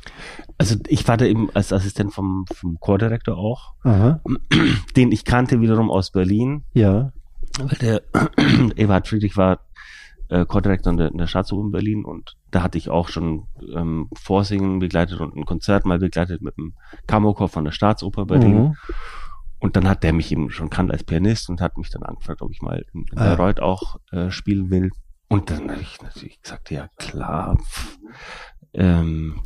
Also 0.58 0.76
ich 0.88 1.06
war 1.08 1.16
da 1.16 1.24
eben 1.24 1.50
als 1.54 1.72
Assistent 1.72 2.12
vom, 2.12 2.44
vom 2.52 2.78
Chordirektor 2.80 3.36
auch, 3.36 3.74
Aha. 3.82 4.20
den 4.96 5.12
ich 5.12 5.24
kannte 5.24 5.60
wiederum 5.60 5.90
aus 5.90 6.10
Berlin. 6.10 6.64
Ja. 6.72 7.12
Weil 7.58 7.78
der 7.80 8.02
Eberhard 8.76 9.08
Friedrich 9.08 9.36
war 9.36 9.60
äh, 10.28 10.44
Chordirektor 10.44 10.92
in 10.92 10.98
der, 10.98 11.08
in 11.08 11.18
der 11.18 11.26
Staatsoper 11.26 11.64
in 11.64 11.70
Berlin 11.70 12.04
und 12.04 12.36
da 12.50 12.62
hatte 12.62 12.78
ich 12.78 12.90
auch 12.90 13.08
schon 13.08 13.46
ähm, 13.74 14.08
Vorsingen 14.14 14.78
begleitet 14.78 15.20
und 15.20 15.36
ein 15.36 15.44
Konzert 15.44 15.84
mal 15.84 15.98
begleitet 15.98 16.42
mit 16.42 16.56
dem 16.56 16.74
Kammerchor 17.06 17.48
von 17.48 17.64
der 17.64 17.72
Staatsoper 17.72 18.26
Berlin. 18.26 18.56
Mhm. 18.56 18.76
Und 19.58 19.76
dann 19.76 19.88
hat 19.88 20.02
der 20.02 20.12
mich 20.12 20.30
eben 20.32 20.50
schon 20.50 20.70
kannt 20.70 20.90
als 20.90 21.04
Pianist 21.04 21.48
und 21.48 21.60
hat 21.60 21.78
mich 21.78 21.90
dann 21.90 22.02
angefragt, 22.02 22.42
ob 22.42 22.50
ich 22.50 22.60
mal 22.60 22.84
in, 22.92 23.06
in 23.10 23.18
ah. 23.18 23.34
Bayreuth 23.34 23.60
auch 23.60 23.96
äh, 24.10 24.30
spielen 24.30 24.70
will. 24.70 24.90
Und 25.28 25.50
dann 25.50 25.70
habe 25.70 25.80
ich 25.80 26.00
natürlich 26.02 26.40
gesagt, 26.40 26.70
ja 26.70 26.88
klar. 26.96 27.58
Ähm, 28.72 29.40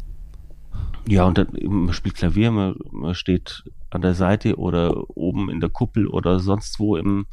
ja, 1.07 1.25
und 1.25 1.39
dann, 1.39 1.49
man 1.63 1.95
spielt 1.95 2.17
Klavier, 2.17 2.51
man, 2.51 2.77
man 2.91 3.15
steht 3.15 3.65
an 3.91 4.03
der 4.03 4.15
Seite 4.15 4.57
oder 4.57 5.09
oben 5.17 5.51
in 5.51 5.61
der 5.61 5.71
Kuppel 5.71 6.07
oder 6.07 6.39
sonst 6.39 6.79
wo 6.79 6.97
im, 6.97 7.27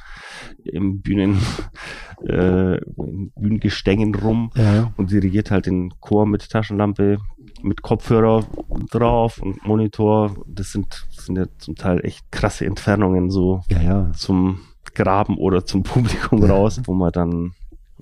im 0.63 1.01
Bühnen, 1.01 1.37
äh, 2.27 2.77
in 2.77 3.31
Bühnengestängen 3.35 4.15
rum 4.15 4.51
ja. 4.55 4.91
und 4.97 5.11
dirigiert 5.11 5.51
halt 5.51 5.67
den 5.67 5.93
Chor 5.99 6.25
mit 6.25 6.49
Taschenlampe, 6.49 7.17
mit 7.61 7.81
Kopfhörer 7.81 8.45
drauf 8.89 9.39
und 9.39 9.65
Monitor. 9.65 10.35
Das 10.47 10.71
sind, 10.71 11.07
das 11.15 11.25
sind 11.25 11.37
ja 11.37 11.45
zum 11.59 11.75
Teil 11.75 12.03
echt 12.03 12.31
krasse 12.31 12.65
Entfernungen 12.65 13.29
so 13.29 13.61
ja, 13.69 13.81
ja. 13.81 14.11
zum 14.13 14.61
Graben 14.95 15.37
oder 15.37 15.65
zum 15.65 15.83
Publikum 15.83 16.43
raus, 16.43 16.81
wo 16.85 16.93
man 16.93 17.11
dann 17.11 17.53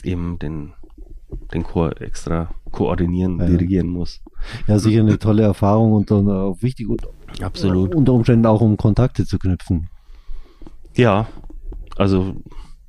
eben 0.04 0.40
den, 0.40 0.74
den 1.54 1.64
Chor 1.64 2.02
extra 2.02 2.50
koordinieren, 2.72 3.40
ja. 3.40 3.46
dirigieren 3.46 3.88
muss. 3.88 4.22
Ja, 4.68 4.80
sicher 4.80 5.02
eine 5.02 5.20
tolle 5.20 5.44
Erfahrung 5.44 5.94
und 5.94 6.12
dann 6.12 6.30
auch 6.30 6.62
wichtig 6.62 6.90
und 6.90 7.08
Absolut. 7.42 7.96
unter 7.96 8.14
Umständen 8.14 8.46
auch 8.46 8.62
um 8.62 8.78
Kontakte 8.78 9.26
zu 9.26 9.38
knüpfen. 9.40 9.90
Ja, 10.96 11.28
also 11.98 12.36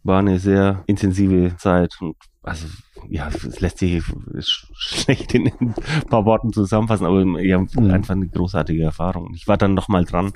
war 0.03 0.21
eine 0.21 0.39
sehr 0.39 0.85
intensive 0.87 1.57
Zeit 1.57 1.97
und 2.01 2.17
also 2.43 2.67
ja, 3.09 3.29
es 3.29 3.61
lässt 3.61 3.79
sich 3.79 4.03
schlecht 4.39 5.35
in 5.35 5.51
ein 5.61 5.75
paar 6.09 6.25
Worten 6.25 6.53
zusammenfassen, 6.53 7.07
aber 7.07 7.41
ja, 7.41 7.59
mhm. 7.59 7.91
einfach 7.91 8.15
eine 8.15 8.29
großartige 8.29 8.83
Erfahrung. 8.83 9.33
Ich 9.35 9.47
war 9.49 9.57
dann 9.57 9.75
nochmal 9.75 10.05
dran, 10.05 10.33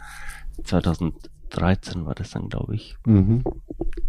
2013 0.64 2.06
war 2.06 2.14
das 2.14 2.30
dann, 2.30 2.48
glaube 2.48 2.74
ich. 2.74 2.96
Mhm. 3.06 3.44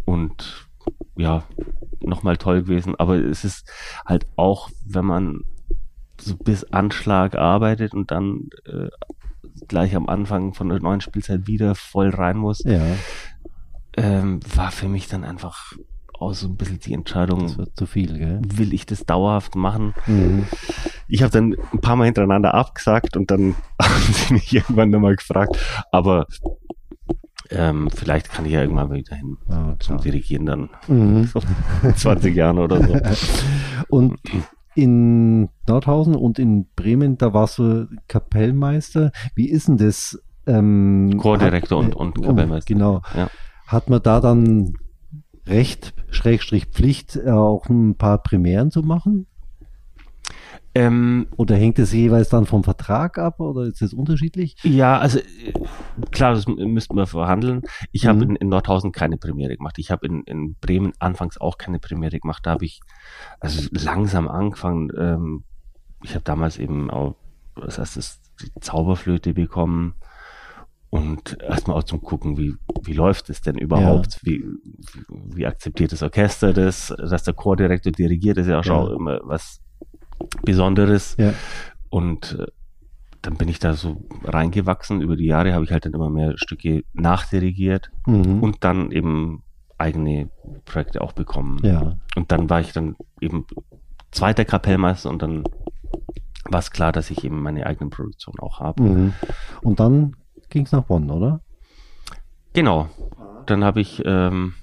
Und 0.06 0.68
ja, 1.16 1.44
nochmal 2.12 2.38
toll 2.38 2.64
gewesen. 2.64 2.96
Aber 3.00 3.16
es 3.16 3.44
ist 3.44 3.68
halt 4.06 4.28
auch, 4.36 4.70
wenn 4.86 5.06
man 5.06 5.46
so 6.20 6.36
bis 6.36 6.64
Anschlag 6.66 7.36
arbeitet 7.36 7.94
und 7.94 8.12
dann 8.12 8.50
äh, 8.66 8.90
gleich 9.68 9.96
am 9.96 10.08
Anfang 10.08 10.54
von 10.54 10.70
der 10.70 10.80
neuen 10.80 11.02
Spielzeit 11.02 11.48
wieder 11.48 11.74
voll 11.74 12.10
rein 12.10 12.38
muss, 12.38 12.64
ja. 12.64 12.82
ähm, 13.98 14.40
war 14.56 14.72
für 14.72 14.88
mich 14.88 15.08
dann 15.08 15.24
einfach 15.24 15.74
auch 16.22 16.34
so 16.34 16.48
ein 16.48 16.56
bisschen 16.56 16.80
die 16.80 16.94
Entscheidung. 16.94 17.42
Das 17.42 17.58
wird 17.58 17.76
zu 17.76 17.88
viel, 17.88 18.18
gell? 18.18 18.42
Will 18.46 18.74
ich 18.74 18.86
das 18.86 19.06
dauerhaft 19.06 19.56
machen? 19.56 19.96
Mhm. 20.06 20.46
Ich 21.08 21.24
habe 21.24 21.32
dann 21.32 21.56
ein 21.74 21.82
paar 21.82 21.96
Mal 21.96 22.06
hintereinander 22.06 22.54
abgesagt 22.54 23.18
und 23.18 23.32
dann 23.32 23.56
haben 23.82 24.14
sie 24.14 24.34
mich 24.34 24.54
irgendwann 24.54 24.92
nochmal 24.92 25.16
gefragt, 25.16 25.58
aber 25.92 26.28
ähm, 27.52 27.90
vielleicht 27.94 28.32
kann 28.32 28.46
ich 28.46 28.54
ja 28.54 28.62
irgendwann 28.62 28.92
wieder 28.92 29.16
hin 29.16 29.38
ah, 29.50 29.76
zum 29.80 30.00
Dirigieren 30.00 30.46
dann. 30.46 30.70
Mhm. 30.88 31.30
20 31.96 32.36
Jahren 32.36 32.58
oder 32.58 32.82
so. 32.82 32.98
Und 33.90 34.20
in 34.74 35.50
Nordhausen 35.68 36.16
und 36.16 36.40
in 36.40 36.68
Bremen, 36.76 37.18
da 37.18 37.34
warst 37.34 37.58
du 37.58 37.90
Kapellmeister. 38.08 39.12
Wie 39.36 39.50
ist 39.50 39.68
denn 39.68 39.78
das? 39.78 40.22
Ähm, 40.48 41.18
Chordirektor 41.18 41.78
und, 41.78 41.94
und 41.94 42.22
Kapellmeister. 42.22 42.74
Genau. 42.74 43.02
Ja. 43.16 43.30
Hat 43.68 43.90
man 43.90 44.02
da 44.02 44.22
dann 44.22 44.74
Recht, 45.46 45.94
Schrägstrich 46.10 46.68
Pflicht, 46.68 47.18
äh, 47.18 47.32
auch 47.32 47.68
ein 47.68 47.96
paar 47.96 48.24
Primären 48.24 48.72
zu 48.72 48.82
machen? 48.82 49.28
Ähm, 50.74 51.28
oder 51.36 51.56
hängt 51.56 51.80
es 51.80 51.92
jeweils 51.92 52.30
dann 52.30 52.46
vom 52.46 52.64
Vertrag 52.64 53.18
ab 53.18 53.40
oder 53.40 53.64
ist 53.64 53.82
das 53.82 53.94
unterschiedlich? 53.94 54.56
Ja, 54.64 54.98
also 55.00 55.20
äh, 55.20 55.54
klar, 56.12 56.34
das 56.34 56.48
müssten 56.48 56.96
wir 56.96 57.08
verhandeln. 57.08 57.64
Ich 57.92 58.06
mhm. 58.06 58.08
habe 58.08 58.24
in, 58.24 58.36
in, 58.38 58.50
Nordhausen 58.50 58.92
keine 58.92 59.18
Premiere 59.18 59.58
gemacht. 59.58 59.80
Ich 59.80 59.92
habe 59.92 60.06
in, 60.08 60.24
in, 60.24 60.56
Bremen 60.56 60.94
anfangs 61.00 61.40
auch 61.40 61.58
keine 61.58 61.80
Premiere 61.80 62.20
gemacht. 62.20 62.46
Da 62.46 62.52
habe 62.52 62.66
ich 62.66 62.80
also 63.40 63.68
langsam 63.72 64.30
angefangen. 64.30 64.92
Ähm, 64.98 65.44
ich 66.04 66.16
habe 66.16 66.24
damals 66.24 66.58
eben 66.58 66.90
auch 66.90 67.16
das 67.56 67.78
heißt, 67.78 68.20
die 68.42 68.52
Zauberflöte 68.60 69.34
bekommen 69.34 69.96
und 70.90 71.38
erstmal 71.42 71.78
auch 71.78 71.84
zum 71.84 72.02
gucken, 72.02 72.38
wie, 72.38 72.56
wie 72.84 72.94
läuft 72.94 73.30
es 73.30 73.42
denn 73.42 73.58
überhaupt? 73.58 74.14
Ja. 74.14 74.20
Wie, 74.24 74.44
wie, 74.44 75.36
wie 75.36 75.46
akzeptiert 75.46 75.92
das 75.92 76.04
Orchester 76.04 76.54
das, 76.54 76.94
dass 76.98 77.24
der 77.24 77.34
Chordirektor 77.34 77.92
dirigiert, 77.92 78.38
das 78.38 78.46
ist 78.46 78.52
ja 78.52 78.60
auch 78.60 78.64
schon 78.64 78.96
immer 78.96 79.20
was 79.24 79.62
Besonderes. 80.44 81.16
Ja. 81.18 81.34
Und 81.90 82.38
äh, 82.40 82.48
dann 83.22 83.36
bin 83.36 83.50
ich 83.50 83.60
da 83.60 83.74
so 83.74 84.04
reingewachsen. 84.24 85.02
Über 85.02 85.16
die 85.16 85.26
Jahre 85.26 85.54
habe 85.54 85.64
ich 85.64 85.72
halt 85.72 85.86
dann 85.86 85.94
immer 85.94 86.10
mehr 86.10 86.34
Stücke 86.38 86.84
nachdirigiert 86.94 87.92
mhm. 88.08 88.42
und 88.42 88.64
dann 88.64 88.92
eben 88.92 89.44
eigene 89.78 90.30
Projekte 90.66 91.02
auch 91.02 91.12
bekommen. 91.14 91.60
Ja. 91.64 91.98
Und 92.16 92.32
dann 92.32 92.50
war 92.50 92.62
ich 92.62 92.72
dann 92.72 92.96
eben 93.20 93.46
zweiter 94.12 94.46
Kapellmeister 94.46 95.10
und 95.10 95.22
dann 95.22 95.44
war 96.46 96.60
es 96.60 96.72
klar, 96.72 96.92
dass 96.92 97.12
ich 97.12 97.24
eben 97.24 97.42
meine 97.42 97.66
eigene 97.66 97.90
Produktion 97.90 98.36
auch 98.40 98.60
habe. 98.60 98.84
Mhm. 98.84 99.14
Und 99.62 99.80
dann 99.80 100.16
ging 100.50 100.66
es 100.66 100.72
nach 100.72 100.84
Bonn, 100.84 101.10
oder? 101.10 101.42
Genau. 102.54 102.90
Dann 103.46 103.64
habe 103.64 103.82
ich 103.82 104.02
ähm, 104.06 104.54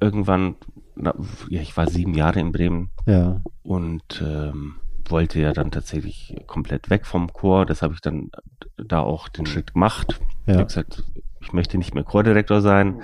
irgendwann, 0.00 0.56
na, 1.00 1.14
ja, 1.48 1.60
ich 1.60 1.76
war 1.76 1.88
sieben 1.88 2.14
Jahre 2.14 2.40
in 2.40 2.52
Bremen 2.52 2.90
ja. 3.06 3.40
und 3.62 4.22
ähm, 4.24 4.76
wollte 5.08 5.40
ja 5.40 5.52
dann 5.52 5.70
tatsächlich 5.70 6.36
komplett 6.46 6.90
weg 6.90 7.06
vom 7.06 7.32
Chor. 7.32 7.66
Das 7.66 7.82
habe 7.82 7.94
ich 7.94 8.00
dann 8.00 8.30
da 8.76 9.00
auch 9.00 9.28
den 9.28 9.46
Schritt 9.46 9.74
gemacht. 9.74 10.20
Ja. 10.46 10.52
Ich 10.52 10.56
habe 10.56 10.66
gesagt, 10.66 11.04
ich 11.40 11.52
möchte 11.52 11.78
nicht 11.78 11.94
mehr 11.94 12.04
Chordirektor 12.04 12.60
sein. 12.60 13.02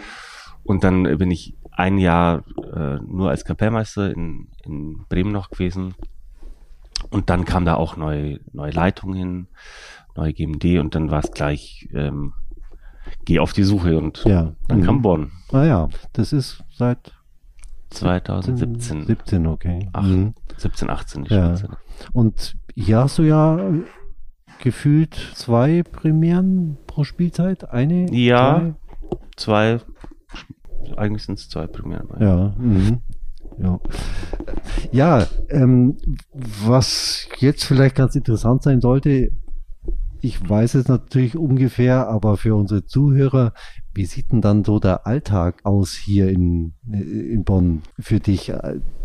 Und 0.62 0.84
dann 0.84 1.04
bin 1.18 1.30
ich 1.30 1.56
ein 1.72 1.98
Jahr 1.98 2.44
äh, 2.74 2.96
nur 3.06 3.30
als 3.30 3.44
Kapellmeister 3.44 4.10
in, 4.10 4.48
in 4.64 5.04
Bremen 5.08 5.32
noch 5.32 5.50
gewesen. 5.50 5.94
Und 7.10 7.30
dann 7.30 7.44
kam 7.44 7.64
da 7.64 7.74
auch 7.74 7.96
neue, 7.96 8.40
neue 8.52 8.72
Leitung 8.72 9.14
hin, 9.14 9.46
neue 10.16 10.32
GMD 10.32 10.80
und 10.80 10.94
dann 10.94 11.10
war 11.10 11.22
es 11.22 11.30
gleich, 11.30 11.88
ähm, 11.92 12.32
geh 13.24 13.38
auf 13.38 13.52
die 13.52 13.62
Suche 13.62 13.98
und 13.98 14.24
ja. 14.24 14.54
dann 14.66 14.80
mhm. 14.80 14.84
kam 14.84 15.02
Bonn. 15.02 15.32
Ah 15.52 15.64
ja, 15.64 15.88
das 16.14 16.32
ist 16.32 16.64
seit 16.70 17.15
2017. 17.90 19.06
17, 19.06 19.46
okay. 19.46 19.88
Ach, 19.92 20.02
mhm. 20.02 20.34
17, 20.56 20.90
18. 20.90 21.24
Ja. 21.26 21.54
Und 22.12 22.56
hier 22.74 22.98
hast 22.98 23.18
du 23.18 23.22
ja 23.22 23.58
gefühlt 24.60 25.14
zwei 25.34 25.82
Premieren 25.82 26.78
pro 26.86 27.04
Spielzeit. 27.04 27.70
Eine? 27.70 28.12
Ja, 28.12 28.74
zwei. 29.36 29.78
zwei 29.78 29.86
eigentlich 30.96 31.24
sind 31.24 31.38
es 31.38 31.48
zwei 31.48 31.66
Premieren. 31.66 32.08
Ja. 32.20 32.54
Mhm. 32.58 33.00
Ja, 33.58 33.80
ja 34.92 35.26
ähm, 35.48 35.96
was 36.32 37.28
jetzt 37.38 37.64
vielleicht 37.64 37.96
ganz 37.96 38.14
interessant 38.14 38.62
sein 38.62 38.80
sollte, 38.80 39.30
ich 40.20 40.48
weiß 40.48 40.74
es 40.74 40.88
natürlich 40.88 41.36
ungefähr, 41.36 42.08
aber 42.08 42.36
für 42.36 42.54
unsere 42.54 42.84
Zuhörer, 42.84 43.52
wie 43.96 44.04
sieht 44.04 44.30
denn 44.30 44.42
dann 44.42 44.62
so 44.62 44.78
der 44.78 45.06
Alltag 45.06 45.60
aus 45.64 45.94
hier 45.94 46.28
in, 46.28 46.74
in 46.92 47.44
Bonn 47.44 47.82
für 47.98 48.20
dich? 48.20 48.52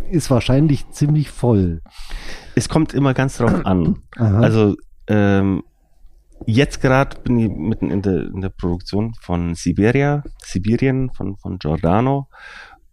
Ist 0.10 0.30
wahrscheinlich 0.30 0.90
ziemlich 0.90 1.30
voll. 1.30 1.82
Es 2.56 2.68
kommt 2.68 2.94
immer 2.94 3.14
ganz 3.14 3.38
drauf 3.38 3.66
an. 3.66 4.02
Aha. 4.18 4.40
Also 4.42 4.76
ähm, 5.08 5.64
jetzt 6.46 6.82
gerade 6.82 7.20
bin 7.22 7.40
ich 7.40 7.50
mitten 7.50 7.90
in 7.90 8.02
der, 8.02 8.24
in 8.28 8.42
der 8.42 8.50
Produktion 8.50 9.14
von 9.22 9.56
Siberia, 9.56 10.24
Sibirien 10.44 11.12
von, 11.14 11.38
von 11.38 11.58
Giordano. 11.58 12.28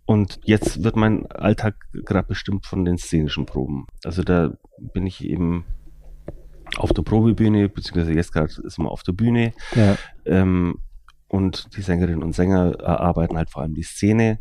Und 0.07 0.41
jetzt 0.45 0.85
wird 0.85 0.97
mein 0.97 1.27
Alltag 1.27 1.75
gerade 1.93 2.29
bestimmt 2.29 2.65
von 2.65 2.85
den 2.85 2.97
szenischen 2.97 3.45
Proben. 3.45 3.87
Also 4.05 4.23
da 4.23 4.53
bin 4.95 5.07
ich 5.07 5.25
eben 5.25 5.65
auf 6.77 6.93
der 6.93 7.03
Probebühne, 7.03 7.69
beziehungsweise 7.69 8.13
jetzt 8.13 8.33
gerade 8.33 8.53
ist 8.63 8.79
man 8.79 8.87
auf 8.87 9.03
der 9.03 9.13
Bühne. 9.13 9.53
Ja. 9.75 9.97
Ähm, 10.25 10.79
und 11.29 11.77
die 11.77 11.83
Sängerinnen 11.83 12.23
und 12.23 12.35
Sänger 12.35 12.75
erarbeiten 12.81 13.37
halt 13.37 13.51
vor 13.51 13.63
allem 13.63 13.75
die 13.75 13.83
Szene, 13.83 14.41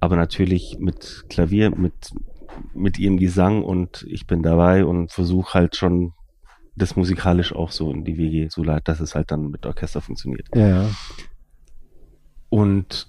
aber 0.00 0.16
natürlich 0.16 0.76
mit 0.78 1.24
Klavier, 1.28 1.70
mit, 1.70 2.12
mit 2.74 2.98
ihrem 2.98 3.16
Gesang 3.16 3.64
und 3.64 4.06
ich 4.08 4.26
bin 4.26 4.42
dabei 4.42 4.84
und 4.84 5.12
versuche 5.12 5.54
halt 5.54 5.76
schon 5.76 6.12
das 6.76 6.94
musikalisch 6.94 7.54
auch 7.54 7.70
so 7.70 7.90
in 7.90 8.04
die 8.04 8.18
Wege 8.18 8.48
zu 8.48 8.62
leiten, 8.62 8.84
dass 8.84 9.00
es 9.00 9.14
halt 9.14 9.30
dann 9.30 9.50
mit 9.50 9.64
Orchester 9.64 10.02
funktioniert. 10.02 10.48
Ja. 10.54 10.90
Und 12.50 13.08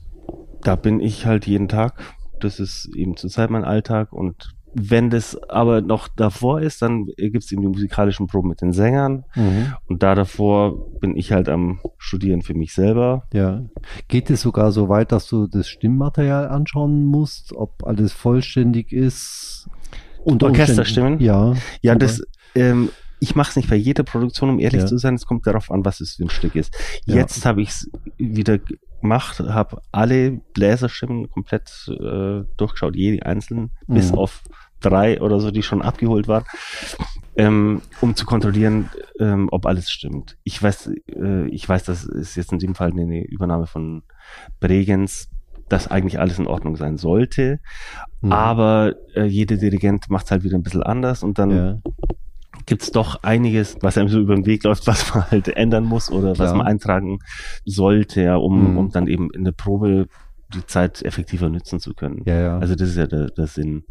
da 0.61 0.75
bin 0.77 1.01
ich 1.01 1.25
halt 1.25 1.45
jeden 1.45 1.67
Tag. 1.67 2.15
Das 2.39 2.59
ist 2.59 2.89
eben 2.95 3.17
zurzeit 3.17 3.49
mein 3.49 3.65
Alltag 3.65 4.13
und 4.13 4.55
wenn 4.79 5.09
das 5.09 5.35
aber 5.49 5.81
noch 5.81 6.07
davor 6.07 6.61
ist, 6.61 6.83
dann 6.83 7.07
gibt 7.17 7.43
es 7.43 7.51
eben 7.51 7.63
die 7.63 7.67
musikalischen 7.67 8.27
Proben 8.27 8.49
mit 8.49 8.61
den 8.61 8.73
Sängern. 8.73 9.25
Mhm. 9.35 9.73
Und 9.87 10.03
da 10.03 10.13
davor 10.13 10.99
bin 10.99 11.15
ich 11.17 11.31
halt 11.31 11.49
am 11.49 11.79
Studieren 11.97 12.43
für 12.43 12.53
mich 12.53 12.73
selber. 12.73 13.23
Ja. 13.33 13.63
Geht 14.07 14.29
es 14.29 14.41
sogar 14.41 14.71
so 14.71 14.87
weit, 14.87 15.11
dass 15.11 15.27
du 15.27 15.47
das 15.47 15.67
Stimmmaterial 15.67 16.47
anschauen 16.47 17.05
musst, 17.05 17.53
ob 17.53 17.85
alles 17.87 18.13
vollständig 18.13 18.91
ist? 18.91 19.67
Und 20.23 20.43
Orchesterstimmen? 20.43 21.19
Ja. 21.21 21.55
Ja, 21.81 21.95
das, 21.95 22.21
ähm, 22.53 22.89
ich 23.19 23.35
mache 23.35 23.49
es 23.49 23.55
nicht 23.55 23.69
bei 23.69 23.75
jeder 23.75 24.03
Produktion, 24.03 24.49
um 24.49 24.59
ehrlich 24.59 24.81
ja. 24.81 24.87
zu 24.87 24.99
sein. 24.99 25.15
Es 25.15 25.25
kommt 25.25 25.47
darauf 25.47 25.71
an, 25.71 25.85
was 25.85 26.01
es 26.01 26.15
für 26.15 26.23
ein 26.23 26.29
Stück 26.29 26.55
ist. 26.55 26.77
Jetzt 27.05 27.43
ja. 27.43 27.45
habe 27.45 27.63
ich 27.63 27.69
es 27.69 27.89
wieder 28.17 28.59
gemacht, 29.01 29.39
habe 29.39 29.81
alle 29.91 30.39
Bläserstimmen 30.53 31.29
komplett 31.29 31.71
äh, 31.87 32.43
durchgeschaut, 32.57 32.95
jede 32.95 33.25
einzelnen, 33.25 33.71
mhm. 33.87 33.93
bis 33.95 34.11
auf 34.11 34.43
drei 34.81 35.21
oder 35.21 35.39
so, 35.39 35.51
die 35.51 35.63
schon 35.63 35.81
abgeholt 35.81 36.27
waren, 36.27 36.43
ähm, 37.35 37.81
um 38.01 38.15
zu 38.15 38.25
kontrollieren, 38.25 38.89
ähm, 39.19 39.49
ob 39.51 39.65
alles 39.65 39.89
stimmt. 39.89 40.37
Ich 40.43 40.61
weiß, 40.61 40.91
äh, 41.15 41.47
ich 41.47 41.67
weiß, 41.67 41.83
das 41.83 42.03
ist 42.05 42.35
jetzt 42.35 42.51
in 42.51 42.59
dem 42.59 42.75
Fall 42.75 42.91
eine 42.91 43.25
Übernahme 43.25 43.67
von 43.67 44.03
Bregenz, 44.59 45.29
dass 45.69 45.89
eigentlich 45.89 46.19
alles 46.19 46.39
in 46.39 46.47
Ordnung 46.47 46.75
sein 46.75 46.97
sollte, 46.97 47.59
mhm. 48.21 48.31
aber 48.31 48.95
äh, 49.15 49.25
jeder 49.25 49.57
Dirigent 49.57 50.09
macht 50.09 50.25
es 50.25 50.31
halt 50.31 50.43
wieder 50.43 50.57
ein 50.57 50.63
bisschen 50.63 50.83
anders 50.83 51.23
und 51.23 51.39
dann 51.39 51.51
ja 51.51 51.81
gibt 52.67 52.83
es 52.83 52.91
doch 52.91 53.23
einiges, 53.23 53.77
was 53.81 53.97
einem 53.97 54.09
so 54.09 54.19
über 54.19 54.35
den 54.35 54.45
Weg 54.45 54.63
läuft, 54.63 54.85
was 54.87 55.13
man 55.13 55.29
halt 55.31 55.47
ändern 55.47 55.85
muss 55.85 56.11
oder 56.11 56.33
Klar. 56.33 56.47
was 56.49 56.55
man 56.55 56.67
eintragen 56.67 57.19
sollte, 57.65 58.21
ja, 58.21 58.35
um, 58.35 58.71
mhm. 58.71 58.77
um 58.77 58.91
dann 58.91 59.07
eben 59.07 59.31
in 59.31 59.43
der 59.43 59.53
Probe 59.53 60.07
die 60.53 60.65
Zeit 60.65 61.01
effektiver 61.01 61.49
nutzen 61.49 61.79
zu 61.79 61.93
können. 61.93 62.21
Ja, 62.25 62.39
ja. 62.39 62.59
Also 62.59 62.75
das 62.75 62.89
ist 62.89 62.97
ja 62.97 63.07
der, 63.07 63.27
der 63.31 63.47
Sinn. 63.47 63.83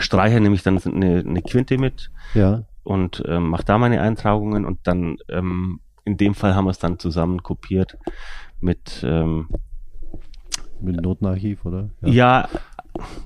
Streicher 0.00 0.40
nehme 0.40 0.54
ich 0.54 0.62
dann 0.62 0.78
eine, 0.78 1.20
eine 1.20 1.42
Quinte 1.42 1.78
mit 1.78 2.10
ja. 2.34 2.64
und 2.82 3.22
ähm, 3.26 3.50
mache 3.50 3.64
da 3.64 3.78
meine 3.78 4.00
Eintragungen 4.00 4.64
und 4.64 4.80
dann 4.84 5.18
ähm, 5.28 5.80
in 6.04 6.16
dem 6.16 6.34
Fall 6.34 6.54
haben 6.54 6.64
wir 6.64 6.70
es 6.70 6.78
dann 6.78 6.98
zusammen 6.98 7.42
kopiert 7.42 7.98
mit 8.60 9.04
ähm, 9.04 9.48
mit 10.80 11.00
Notenarchiv, 11.00 11.64
oder? 11.64 11.90
Ja, 12.02 12.08
ja 12.08 12.48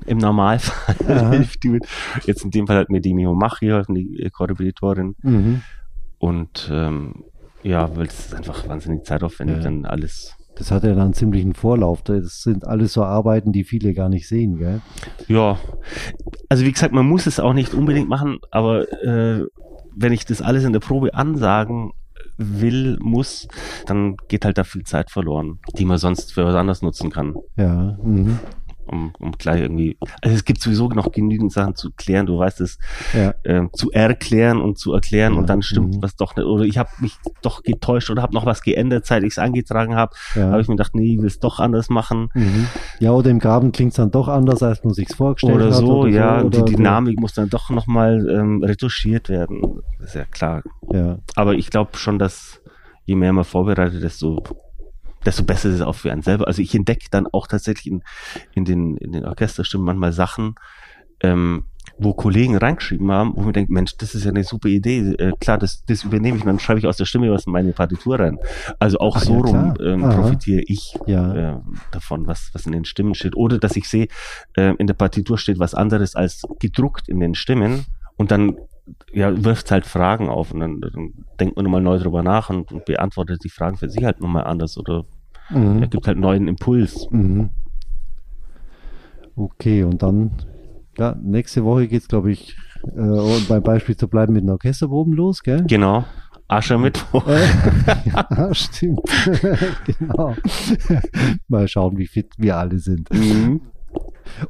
im 0.06 0.18
Normalfall 0.18 1.30
hilft 1.30 1.62
die 1.62 1.68
mit. 1.70 1.86
Jetzt 2.24 2.44
in 2.44 2.50
dem 2.50 2.66
Fall 2.66 2.76
hat 2.76 2.90
mir 2.90 3.00
die 3.00 3.14
Mio 3.14 3.34
Mach 3.34 3.60
geholfen, 3.60 3.94
die 3.94 4.28
Korrepetitorin. 4.30 5.16
Mhm. 5.22 5.62
Und 6.18 6.68
ähm, 6.72 7.24
ja, 7.62 7.94
weil 7.96 8.06
es 8.06 8.26
ist 8.26 8.34
einfach 8.34 8.68
wahnsinnig 8.68 9.04
zeitaufwendig, 9.04 9.58
ja. 9.58 9.62
dann 9.62 9.84
alles. 9.86 10.36
Das 10.56 10.70
hat 10.70 10.84
ja 10.84 10.90
dann 10.90 11.00
einen 11.00 11.14
ziemlichen 11.14 11.54
Vorlauf. 11.54 12.02
Das 12.02 12.42
sind 12.42 12.66
alles 12.66 12.92
so 12.92 13.02
Arbeiten, 13.02 13.52
die 13.52 13.64
viele 13.64 13.94
gar 13.94 14.08
nicht 14.08 14.28
sehen, 14.28 14.58
gell? 14.58 14.80
Ja. 15.28 15.58
Also 16.48 16.64
wie 16.64 16.72
gesagt, 16.72 16.92
man 16.92 17.06
muss 17.06 17.26
es 17.26 17.40
auch 17.40 17.54
nicht 17.54 17.74
unbedingt 17.74 18.08
machen, 18.08 18.38
aber 18.50 18.90
äh, 19.02 19.46
wenn 19.96 20.12
ich 20.12 20.24
das 20.24 20.42
alles 20.42 20.64
in 20.64 20.72
der 20.72 20.80
Probe 20.80 21.14
ansagen 21.14 21.92
will, 22.36 22.98
muss, 23.00 23.48
dann 23.86 24.16
geht 24.28 24.44
halt 24.44 24.58
da 24.58 24.64
viel 24.64 24.84
Zeit 24.84 25.10
verloren, 25.10 25.58
die 25.76 25.84
man 25.84 25.98
sonst 25.98 26.32
für 26.32 26.44
was 26.44 26.54
anderes 26.54 26.82
nutzen 26.82 27.10
kann. 27.10 27.34
Ja. 27.56 27.96
Mhm 28.02 28.38
um, 28.86 29.12
um 29.18 29.32
gleich 29.32 29.60
irgendwie. 29.60 29.96
Also 30.20 30.36
es 30.36 30.44
gibt 30.44 30.60
sowieso 30.60 30.88
noch 30.88 31.12
genügend 31.12 31.52
Sachen 31.52 31.74
zu 31.74 31.90
klären, 31.90 32.26
du 32.26 32.38
weißt 32.38 32.60
es, 32.60 32.78
ja. 33.12 33.34
äh, 33.44 33.68
zu 33.72 33.90
erklären 33.90 34.60
und 34.60 34.78
zu 34.78 34.92
erklären 34.92 35.34
ja. 35.34 35.38
und 35.38 35.48
dann 35.48 35.62
stimmt 35.62 35.96
mhm. 35.96 36.02
was 36.02 36.16
doch 36.16 36.36
nicht. 36.36 36.46
Oder 36.46 36.64
ich 36.64 36.78
habe 36.78 36.90
mich 37.00 37.16
doch 37.42 37.62
getäuscht 37.62 38.10
oder 38.10 38.22
habe 38.22 38.34
noch 38.34 38.46
was 38.46 38.62
geändert, 38.62 39.06
seit 39.06 39.22
ich 39.22 39.32
es 39.32 39.38
angetragen 39.38 39.94
habe. 39.94 40.14
Ja. 40.34 40.50
habe 40.50 40.60
ich 40.60 40.68
mir 40.68 40.76
gedacht, 40.76 40.94
nee, 40.94 41.14
ich 41.14 41.18
will 41.18 41.26
es 41.26 41.40
doch 41.40 41.58
anders 41.58 41.88
machen. 41.88 42.28
Mhm. 42.34 42.66
Ja, 43.00 43.12
oder 43.12 43.30
im 43.30 43.38
Graben 43.38 43.72
klingt 43.72 43.92
es 43.92 43.96
dann 43.96 44.10
doch 44.10 44.28
anders, 44.28 44.62
als 44.62 44.82
man 44.84 44.94
sich 44.94 45.08
vorgestellt 45.14 45.54
oder 45.54 45.66
hat. 45.66 45.74
So, 45.74 46.00
oder 46.00 46.10
ja, 46.10 46.40
so, 46.40 46.46
oder 46.46 46.62
die 46.62 46.74
Dynamik 46.76 47.20
muss 47.20 47.34
dann 47.34 47.48
doch 47.48 47.70
nochmal 47.70 48.28
ähm, 48.28 48.62
retuschiert 48.62 49.28
werden. 49.28 49.82
Das 49.98 50.10
ist 50.10 50.14
ja 50.14 50.24
klar. 50.24 50.62
Ja. 50.92 51.18
Aber 51.34 51.54
ich 51.54 51.70
glaube 51.70 51.96
schon, 51.96 52.18
dass 52.18 52.60
je 53.04 53.16
mehr 53.16 53.32
man 53.32 53.44
vorbereitet, 53.44 54.02
desto 54.02 54.42
desto 55.24 55.44
besser 55.44 55.68
ist 55.68 55.76
es 55.76 55.80
auch 55.80 55.94
für 55.94 56.12
einen 56.12 56.22
selber. 56.22 56.46
Also 56.46 56.62
ich 56.62 56.74
entdecke 56.74 57.06
dann 57.10 57.26
auch 57.26 57.46
tatsächlich 57.46 57.92
in, 57.92 58.02
in, 58.54 58.64
den, 58.64 58.96
in 58.96 59.12
den 59.12 59.24
Orchesterstimmen 59.24 59.84
manchmal 59.84 60.12
Sachen, 60.12 60.54
ähm, 61.20 61.64
wo 61.98 62.14
Kollegen 62.14 62.56
reingeschrieben 62.56 63.10
haben, 63.12 63.32
wo 63.36 63.42
mir 63.42 63.52
denkt, 63.52 63.70
Mensch, 63.70 63.96
das 63.96 64.14
ist 64.14 64.24
ja 64.24 64.30
eine 64.30 64.44
super 64.44 64.68
Idee. 64.68 65.14
Äh, 65.18 65.32
klar, 65.40 65.58
das, 65.58 65.84
das 65.84 66.04
übernehme 66.04 66.38
ich, 66.38 66.44
dann 66.44 66.58
schreibe 66.58 66.78
ich 66.78 66.86
aus 66.86 66.96
der 66.96 67.04
Stimme 67.04 67.30
was 67.30 67.46
in 67.46 67.52
meine 67.52 67.72
Partitur 67.72 68.18
rein. 68.18 68.38
Also 68.78 68.98
auch 68.98 69.16
Ach, 69.16 69.22
so 69.22 69.44
ja, 69.44 69.72
rum 69.72 69.74
ähm, 69.80 70.00
profitiere 70.00 70.62
ich 70.66 70.98
ja. 71.06 71.56
äh, 71.56 71.60
davon, 71.90 72.26
was, 72.26 72.50
was 72.52 72.66
in 72.66 72.72
den 72.72 72.84
Stimmen 72.84 73.14
steht. 73.14 73.36
Oder 73.36 73.58
dass 73.58 73.76
ich 73.76 73.88
sehe, 73.88 74.08
äh, 74.56 74.74
in 74.76 74.86
der 74.86 74.94
Partitur 74.94 75.38
steht 75.38 75.58
was 75.58 75.74
anderes 75.74 76.14
als 76.14 76.42
gedruckt 76.58 77.08
in 77.08 77.20
den 77.20 77.34
Stimmen 77.34 77.84
und 78.16 78.30
dann 78.30 78.56
ja, 79.12 79.44
wirft 79.44 79.70
halt 79.70 79.86
Fragen 79.86 80.28
auf 80.28 80.52
und 80.52 80.60
dann, 80.60 80.80
dann 80.80 81.12
denkt 81.38 81.56
man 81.56 81.64
nochmal 81.64 81.82
neu 81.82 81.98
drüber 81.98 82.22
nach 82.22 82.50
und, 82.50 82.72
und, 82.72 82.84
beantwortet 82.84 83.40
die 83.44 83.50
Fragen 83.50 83.76
für 83.76 83.88
sich 83.88 84.04
halt 84.04 84.20
nochmal 84.20 84.44
anders 84.44 84.76
oder 84.78 85.04
mhm. 85.50 85.88
gibt 85.90 86.06
halt 86.06 86.18
neuen 86.18 86.48
Impuls. 86.48 87.08
Mhm. 87.10 87.50
Okay, 89.36 89.84
und 89.84 90.02
dann 90.02 90.32
ja, 90.98 91.16
nächste 91.22 91.64
Woche 91.64 91.88
geht's, 91.88 92.08
glaube 92.08 92.32
ich, 92.32 92.56
äh, 92.94 93.00
um 93.00 93.46
beim 93.48 93.62
Beispiel 93.62 93.96
zu 93.96 94.08
bleiben, 94.08 94.34
mit 94.34 94.42
den 94.42 94.50
Orchesterproben 94.50 95.14
los, 95.14 95.42
gell? 95.42 95.64
Genau. 95.66 96.04
Aschermittwoch. 96.48 97.26
Äh, 97.28 97.46
ja, 98.04 98.54
stimmt. 98.54 99.00
genau. 99.86 100.36
Mal 101.48 101.68
schauen, 101.68 101.96
wie 101.96 102.06
fit 102.06 102.30
wir 102.36 102.58
alle 102.58 102.78
sind. 102.78 103.10
Mhm. 103.10 103.62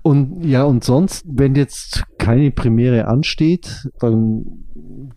Und 0.03 0.45
ja, 0.45 0.65
und 0.65 0.85
sonst, 0.85 1.25
wenn 1.27 1.55
jetzt 1.55 2.05
keine 2.19 2.51
Premiere 2.51 3.09
ansteht, 3.09 3.89
dann 4.01 4.65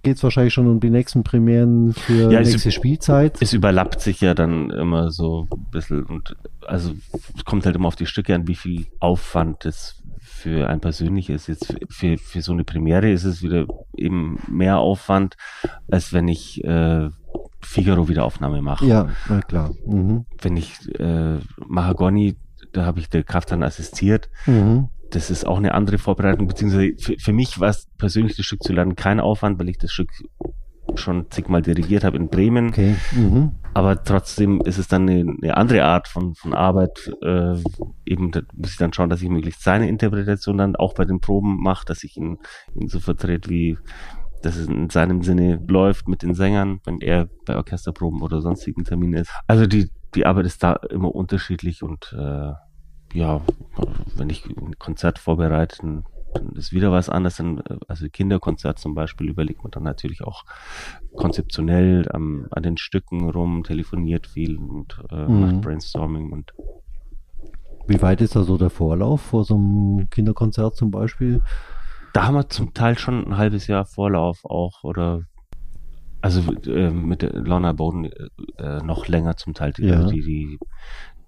geht 0.04 0.18
es 0.18 0.24
wahrscheinlich 0.24 0.54
schon 0.54 0.68
um 0.68 0.80
die 0.80 0.90
nächsten 0.90 1.24
Premieren 1.24 1.94
für 1.94 2.32
ja, 2.32 2.40
nächste 2.40 2.70
es, 2.70 2.76
Spielzeit. 2.76 3.42
Es 3.42 3.54
überlappt 3.54 4.02
sich 4.02 4.22
ja 4.22 4.34
dann 4.34 4.70
immer 4.70 5.12
so 5.12 5.48
ein 5.52 5.66
bisschen 5.72 6.04
und 6.04 6.36
also 6.66 6.94
es 7.36 7.46
kommt 7.46 7.66
halt 7.66 7.76
immer 7.76 7.88
auf 7.88 7.96
die 7.96 8.06
Stücke 8.06 8.36
an, 8.36 8.48
wie 8.48 8.56
viel 8.56 8.86
Aufwand 9.00 9.66
das 9.66 10.02
für 10.20 10.70
ein 10.70 10.80
persönlich 10.80 11.30
ist. 11.30 11.48
Jetzt 11.48 11.76
für, 11.90 12.18
für 12.18 12.42
so 12.42 12.52
eine 12.52 12.64
Premiere 12.64 13.12
ist 13.12 13.24
es 13.24 13.42
wieder 13.42 13.66
eben 13.96 14.40
mehr 14.48 14.78
Aufwand, 14.78 15.38
als 15.90 16.14
wenn 16.14 16.28
ich 16.28 16.64
äh, 16.64 17.10
Figaro 17.62 18.08
Wiederaufnahme 18.08 18.62
mache. 18.62 18.86
Ja, 18.86 19.10
na 19.28 19.42
klar. 19.42 19.74
Mhm. 19.86 20.26
Wenn 20.42 20.58
ich 20.58 20.74
äh, 21.00 21.40
Mahagoni 21.68 22.36
da 22.76 22.86
habe 22.86 23.00
ich 23.00 23.10
der 23.10 23.24
Kraft 23.24 23.52
dann 23.52 23.64
assistiert. 23.64 24.30
Mhm. 24.46 24.90
Das 25.12 25.30
ist 25.30 25.46
auch 25.46 25.58
eine 25.58 25.74
andere 25.74 25.98
Vorbereitung, 25.98 26.48
beziehungsweise 26.48 26.94
für, 26.98 27.16
für 27.18 27.34
mich 27.34 27.60
war 27.60 27.70
es 27.70 27.88
persönlich 27.98 28.36
das 28.36 28.46
Stück 28.46 28.64
zu 28.64 28.74
lernen 28.74 28.96
kein 28.96 29.20
Aufwand, 29.20 29.60
weil 29.60 29.70
ich 29.70 29.78
das 29.78 29.92
Stück 29.92 30.10
schon 30.96 31.30
zigmal 31.30 31.62
dirigiert 31.62 32.04
habe 32.04 32.18
in 32.18 32.30
Bremen. 32.30 32.70
Okay. 32.70 32.96
Mhm. 33.12 33.52
Aber 33.74 34.04
trotzdem 34.04 34.62
ist 34.62 34.78
es 34.78 34.88
dann 34.88 35.10
eine, 35.10 35.36
eine 35.42 35.58
andere 35.58 35.84
Art 35.84 36.08
von, 36.08 36.36
von 36.36 36.54
Arbeit. 36.54 37.12
Äh, 37.22 37.56
eben 38.06 38.32
da 38.32 38.42
muss 38.54 38.72
ich 38.72 38.78
dann 38.78 38.94
schauen, 38.94 39.10
dass 39.10 39.22
ich 39.22 39.30
möglichst 39.30 39.64
seine 39.64 39.90
Interpretation 39.90 40.58
dann 40.58 40.76
auch 40.76 40.94
bei 40.94 41.06
den 41.06 41.20
Proben 41.20 41.62
mache, 41.62 41.86
dass 41.86 42.04
ich 42.04 42.18
ihn, 42.18 42.38
ihn 42.74 42.88
so 42.88 43.00
vertrete, 43.00 43.50
wie 43.50 43.78
dass 44.42 44.58
es 44.58 44.68
in 44.68 44.90
seinem 44.92 45.24
Sinne 45.24 45.60
läuft 45.68 46.08
mit 46.08 46.22
den 46.22 46.36
Sängern, 46.36 46.80
wenn 46.86 47.02
er 47.02 47.28
bei 47.46 47.56
Orchesterproben 47.56 48.22
oder 48.22 48.42
sonstigen 48.42 48.84
Terminen 48.84 49.22
ist. 49.22 49.32
Also 49.48 49.66
die, 49.66 49.90
die 50.14 50.26
Arbeit 50.26 50.46
ist 50.46 50.62
da 50.62 50.74
immer 50.74 51.14
unterschiedlich 51.16 51.82
und 51.82 52.16
äh, 52.18 52.52
ja, 53.16 53.42
wenn 54.16 54.30
ich 54.30 54.46
ein 54.46 54.78
Konzert 54.78 55.20
vorbereite, 55.20 55.78
dann, 55.82 56.06
dann 56.34 56.50
ist 56.54 56.74
wieder 56.74 56.92
was 56.92 57.10
anderes. 57.10 57.42
Also 57.88 58.08
Kinderkonzert 58.10 58.78
zum 58.78 58.94
Beispiel 58.94 59.30
überlegt 59.30 59.64
man 59.64 59.72
dann 59.72 59.84
natürlich 59.84 60.22
auch 60.22 60.44
konzeptionell 61.16 62.08
ähm, 62.14 62.48
an 62.52 62.64
den 62.64 62.78
Stücken 62.78 63.30
rum, 63.30 63.64
telefoniert 63.64 64.28
viel 64.28 64.58
und 64.58 65.02
äh, 65.12 65.26
mhm. 65.26 65.42
macht 65.42 65.62
Brainstorming 65.62 66.32
und 66.32 66.54
wie 67.88 68.02
weit 68.02 68.22
ist 68.22 68.36
da 68.36 68.44
so 68.44 68.58
der 68.58 68.72
Vorlauf 68.72 69.22
vor 69.22 69.46
so 69.46 69.56
einem 69.56 70.10
Kinderkonzert 70.10 70.76
zum 70.76 70.90
Beispiel? 70.90 71.42
Da 72.14 72.26
haben 72.26 72.36
wir 72.36 72.50
zum 72.50 72.74
Teil 72.74 72.98
schon 72.98 73.28
ein 73.28 73.38
halbes 73.38 73.68
Jahr 73.68 73.86
Vorlauf 73.86 74.44
auch 74.44 74.84
oder 74.84 75.22
also 76.22 76.42
äh, 76.66 76.90
mit 76.90 77.22
Lorna 77.22 77.74
Bowden 77.74 78.10
äh, 78.58 78.82
noch 78.82 79.08
länger 79.08 79.38
zum 79.38 79.54
Teil. 79.54 79.74
Ja. 79.78 79.98
Also 79.98 80.10
die, 80.10 80.22
die, 80.22 80.60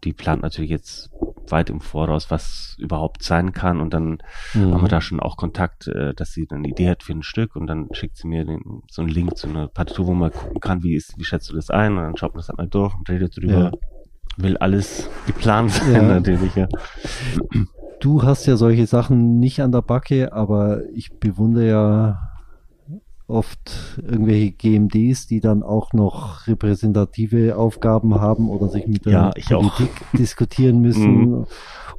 die 0.03 0.13
plant 0.13 0.41
natürlich 0.41 0.71
jetzt 0.71 1.09
weit 1.51 1.69
im 1.69 1.81
Voraus, 1.81 2.29
was 2.29 2.75
überhaupt 2.77 3.23
sein 3.23 3.53
kann. 3.53 3.79
Und 3.79 3.93
dann 3.93 4.19
mhm. 4.53 4.73
haben 4.73 4.81
wir 4.81 4.89
da 4.89 5.01
schon 5.01 5.19
auch 5.19 5.37
Kontakt, 5.37 5.87
äh, 5.87 6.13
dass 6.13 6.33
sie 6.33 6.47
eine 6.49 6.67
Idee 6.67 6.89
hat 6.89 7.03
für 7.03 7.13
ein 7.13 7.23
Stück 7.23 7.55
und 7.55 7.67
dann 7.67 7.87
schickt 7.93 8.17
sie 8.17 8.27
mir 8.27 8.45
den, 8.45 8.83
so 8.89 9.01
einen 9.01 9.11
Link 9.11 9.37
zu 9.37 9.47
einer 9.47 9.67
Partitur, 9.67 10.07
wo 10.07 10.13
man 10.13 10.31
gucken 10.31 10.59
kann, 10.59 10.83
wie 10.83 10.95
ist, 10.95 11.17
wie 11.17 11.23
schätzt 11.23 11.49
du 11.49 11.55
das 11.55 11.69
ein? 11.69 11.97
Und 11.97 12.03
dann 12.03 12.17
schaut 12.17 12.33
man 12.33 12.39
das 12.39 12.49
halt 12.49 12.57
mal 12.57 12.67
durch 12.67 12.95
und 12.95 13.09
redet 13.09 13.37
drüber. 13.37 13.53
Ja. 13.53 13.71
Will 14.37 14.57
alles 14.57 15.09
geplant 15.25 15.71
sein, 15.71 15.93
ja. 15.93 16.01
natürlich, 16.01 16.55
ja. 16.55 16.67
Du 17.99 18.21
hast 18.21 18.45
ja 18.45 18.55
solche 18.55 18.85
Sachen 18.85 19.39
nicht 19.39 19.61
an 19.61 19.71
der 19.71 19.81
Backe, 19.81 20.31
aber 20.31 20.83
ich 20.93 21.19
bewundere 21.19 21.67
ja 21.67 22.36
oft 23.27 23.99
irgendwelche 24.01 24.51
GMDs, 24.51 25.27
die 25.27 25.41
dann 25.41 25.61
auch 25.63 25.93
noch 25.93 26.47
repräsentative 26.47 27.57
Aufgaben 27.57 28.15
haben 28.15 28.49
oder 28.49 28.69
sich 28.69 28.87
mit 28.87 29.05
der 29.05 29.11
ja, 29.11 29.31
Politik 29.31 29.89
auch. 30.01 30.11
diskutieren 30.17 30.79
müssen 30.79 31.31
mhm. 31.31 31.47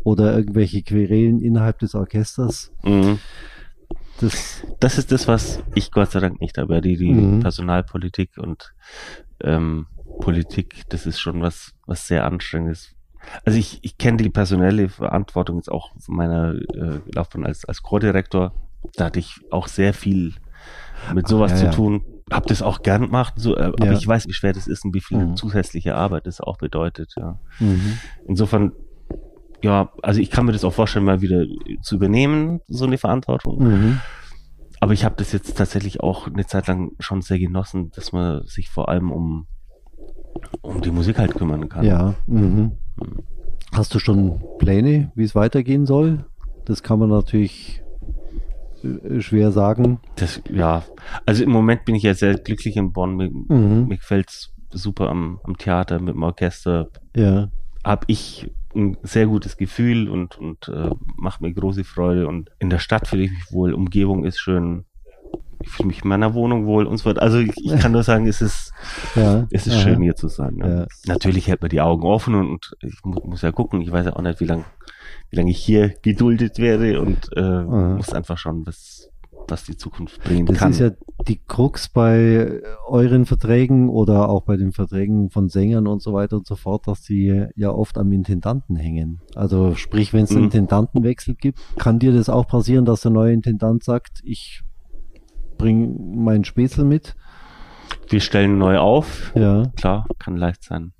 oder 0.05 0.37
irgendwelche 0.37 0.83
Querelen 0.83 1.41
innerhalb 1.41 1.79
des 1.81 1.95
Orchesters. 1.95 2.73
Mhm. 2.83 3.19
Das, 4.21 4.64
das 4.81 4.99
ist 4.99 5.12
das, 5.12 5.29
was 5.29 5.62
ich 5.75 5.93
Gott 5.93 6.11
sei 6.11 6.21
Dank 6.21 6.41
nicht 6.41 6.59
habe. 6.59 6.81
Die, 6.81 6.97
die 6.97 7.12
mhm. 7.12 7.41
Personalpolitik 7.41 8.38
und 8.38 8.75
ähm, 9.41 9.87
Politik, 10.21 10.83
das 10.88 11.07
ist 11.07 11.21
schon 11.21 11.43
was, 11.43 11.75
was 11.87 12.07
sehr 12.07 12.25
anstrengendes. 12.25 12.97
Also 13.45 13.59
ich, 13.59 13.79
ich 13.83 13.99
kenne 13.99 14.17
die 14.17 14.31
personelle 14.31 14.88
Verantwortung 14.88 15.57
jetzt 15.57 15.71
auch 15.71 15.91
von 16.01 16.17
meiner 16.17 16.55
äh, 16.55 17.01
Laufbahn 17.12 17.45
als, 17.45 17.64
als 17.67 17.83
Chordirektor. 17.83 18.55
Da 18.95 19.07
hatte 19.07 19.19
ich 19.19 19.41
auch 19.51 19.69
sehr 19.69 19.93
viel 19.93 20.35
mit 21.14 21.28
sowas 21.28 21.52
Ach, 21.54 21.62
ja, 21.62 21.70
zu 21.70 21.76
tun. 21.76 22.02
Hab 22.30 22.46
das 22.46 22.61
auch 22.61 22.82
gern 22.82 23.02
gemacht, 23.02 23.34
so, 23.37 23.56
äh, 23.56 23.72
aber 23.80 23.92
ich 23.92 24.06
weiß, 24.06 24.26
wie 24.26 24.34
schwer 24.34 24.52
das 24.52 24.66
ist 24.66 24.84
und 24.84 24.94
wie 24.94 25.00
viel 25.00 25.18
mhm. 25.18 25.37
zusätzliche 25.37 25.94
Arbeit 25.94 26.26
das 26.26 26.40
auch 26.40 26.58
bedeutet. 26.58 27.14
Ja. 27.16 27.40
Mhm. 27.58 27.98
Insofern, 28.26 28.72
ja, 29.62 29.90
also 30.02 30.20
ich 30.20 30.30
kann 30.30 30.44
mir 30.44 30.52
das 30.52 30.64
auch 30.64 30.74
vorstellen, 30.74 31.06
mal 31.06 31.22
wieder 31.22 31.46
zu 31.82 31.94
übernehmen, 31.94 32.61
so 32.68 32.84
eine 32.84 32.98
Verantwortung. 32.98 33.62
Mhm. 33.62 34.00
Aber 34.80 34.92
ich 34.92 35.04
habe 35.04 35.16
das 35.16 35.32
jetzt 35.32 35.56
tatsächlich 35.56 36.00
auch 36.00 36.26
eine 36.26 36.46
Zeit 36.46 36.68
lang 36.68 36.92
schon 37.00 37.22
sehr 37.22 37.38
genossen, 37.38 37.90
dass 37.94 38.12
man 38.12 38.46
sich 38.46 38.68
vor 38.68 38.88
allem 38.88 39.11
um, 39.11 39.46
um 40.61 40.80
die 40.82 40.90
Musik 40.90 41.18
halt 41.18 41.34
kümmern 41.34 41.68
kann. 41.68 41.84
Ja. 41.84 42.14
Mhm. 42.26 42.72
Hast 43.72 43.94
du 43.94 43.98
schon 43.98 44.42
Pläne, 44.58 45.12
wie 45.14 45.24
es 45.24 45.34
weitergehen 45.34 45.87
soll? 45.87 46.26
Das 46.64 46.82
kann 46.82 46.98
man 46.98 47.08
natürlich 47.08 47.82
schwer 49.20 49.53
sagen. 49.53 50.01
Das, 50.16 50.42
ja, 50.53 50.83
also 51.27 51.44
im 51.44 51.51
Moment 51.51 51.85
bin 51.85 51.94
ich 51.94 52.03
ja 52.03 52.14
sehr 52.14 52.35
glücklich 52.35 52.77
in 52.77 52.92
Bonn. 52.92 53.16
Mir, 53.16 53.31
mhm. 53.31 53.88
mir 53.88 53.96
gefällt 53.96 54.29
es 54.31 54.55
super 54.70 55.09
am, 55.09 55.40
am 55.44 55.57
Theater 55.57 56.01
mit 56.01 56.14
dem 56.14 56.22
Orchester. 56.22 56.88
Ja. 57.16 57.48
Habe 57.85 58.05
ich 58.09 58.51
ein 58.74 58.96
sehr 59.03 59.27
gutes 59.27 59.57
Gefühl 59.57 60.09
und, 60.09 60.38
und 60.38 60.68
äh, 60.68 60.90
macht 61.16 61.40
mir 61.40 61.53
große 61.53 61.85
Freude. 61.85 62.29
Und 62.29 62.51
in 62.59 62.70
der 62.70 62.79
Stadt 62.79 63.09
fühle 63.09 63.24
ich 63.24 63.31
mich 63.31 63.53
wohl, 63.53 63.72
Umgebung 63.72 64.24
ist 64.24 64.38
schön. 64.38 64.85
Ich 65.61 65.70
fühle 65.70 65.88
mich 65.88 66.03
in 66.03 66.09
meiner 66.09 66.35
Wohnung 66.35 66.66
wohl 66.66 66.87
und 66.87 66.98
so 66.98 67.07
weiter. 67.07 67.22
Also 67.22 67.38
ich, 67.38 67.53
ich 67.57 67.81
kann 67.81 67.92
nur 67.92 68.05
sagen, 68.05 68.29
es 68.29 68.40
ist, 68.40 68.72
ja, 69.16 69.46
es 69.51 69.66
ist 69.66 69.81
schön 69.81 70.01
hier 70.01 70.14
zu 70.14 70.29
sein. 70.29 70.55
Ne? 70.55 70.87
Ja. 71.07 71.12
Natürlich 71.12 71.48
hält 71.48 71.62
man 71.62 71.70
die 71.70 71.81
Augen 71.81 72.05
offen 72.05 72.35
und, 72.37 72.48
und 72.48 72.77
ich 72.81 72.94
muss, 73.03 73.24
muss 73.24 73.42
ja 73.42 73.51
gucken. 73.51 73.81
Ich 73.81 73.90
weiß 73.90 74.07
ja 74.07 74.12
auch 74.14 74.22
nicht, 74.22 74.40
wie 74.40 74.44
lange 74.44 74.64
wie 75.31 75.37
lange 75.37 75.51
ich 75.51 75.59
hier 75.59 75.95
geduldet 76.03 76.59
werde 76.59 77.01
und 77.01 77.31
äh, 77.37 77.43
mhm. 77.43 77.97
muss 77.97 78.12
einfach 78.12 78.38
schauen, 78.38 78.67
was, 78.67 79.11
was 79.47 79.64
die 79.64 79.77
Zukunft 79.77 80.23
bringen 80.25 80.47
das 80.47 80.57
kann. 80.57 80.71
Das 80.71 80.81
ist 80.81 80.87
ja 80.87 81.25
die 81.27 81.41
Krux 81.47 81.88
bei 81.88 82.62
euren 82.87 83.27
Verträgen 83.27 83.88
oder 83.88 84.29
auch 84.29 84.43
bei 84.43 84.57
den 84.57 84.73
Verträgen 84.73 85.31
von 85.31 85.49
Sängern 85.49 85.87
und 85.87 86.03
so 86.03 86.12
weiter 86.12 86.37
und 86.37 86.47
so 86.47 86.57
fort, 86.57 86.87
dass 86.87 87.03
sie 87.03 87.47
ja 87.57 87.71
oft 87.71 87.99
am 87.99 88.12
Intendanten 88.12 88.77
hängen. 88.77 89.21
Also 89.35 89.75
sprich, 89.75 90.12
wenn 90.12 90.25
es 90.25 90.31
einen 90.31 90.41
mhm. 90.41 90.47
Intendantenwechsel 90.47 91.35
gibt, 91.35 91.59
kann 91.79 91.99
dir 91.99 92.12
das 92.12 92.29
auch 92.29 92.47
passieren, 92.47 92.85
dass 92.85 93.03
der 93.03 93.11
neue 93.11 93.33
Intendant 93.33 93.85
sagt, 93.85 94.21
ich 94.25 94.62
bringe 95.59 95.88
meinen 95.99 96.45
Spätzle 96.45 96.85
mit. 96.85 97.17
Wir 98.09 98.21
stellen 98.21 98.59
neu 98.59 98.79
auf. 98.79 99.33
Ja. 99.35 99.64
Klar, 99.77 100.07
kann 100.19 100.37
leicht 100.37 100.64
sein. 100.64 100.93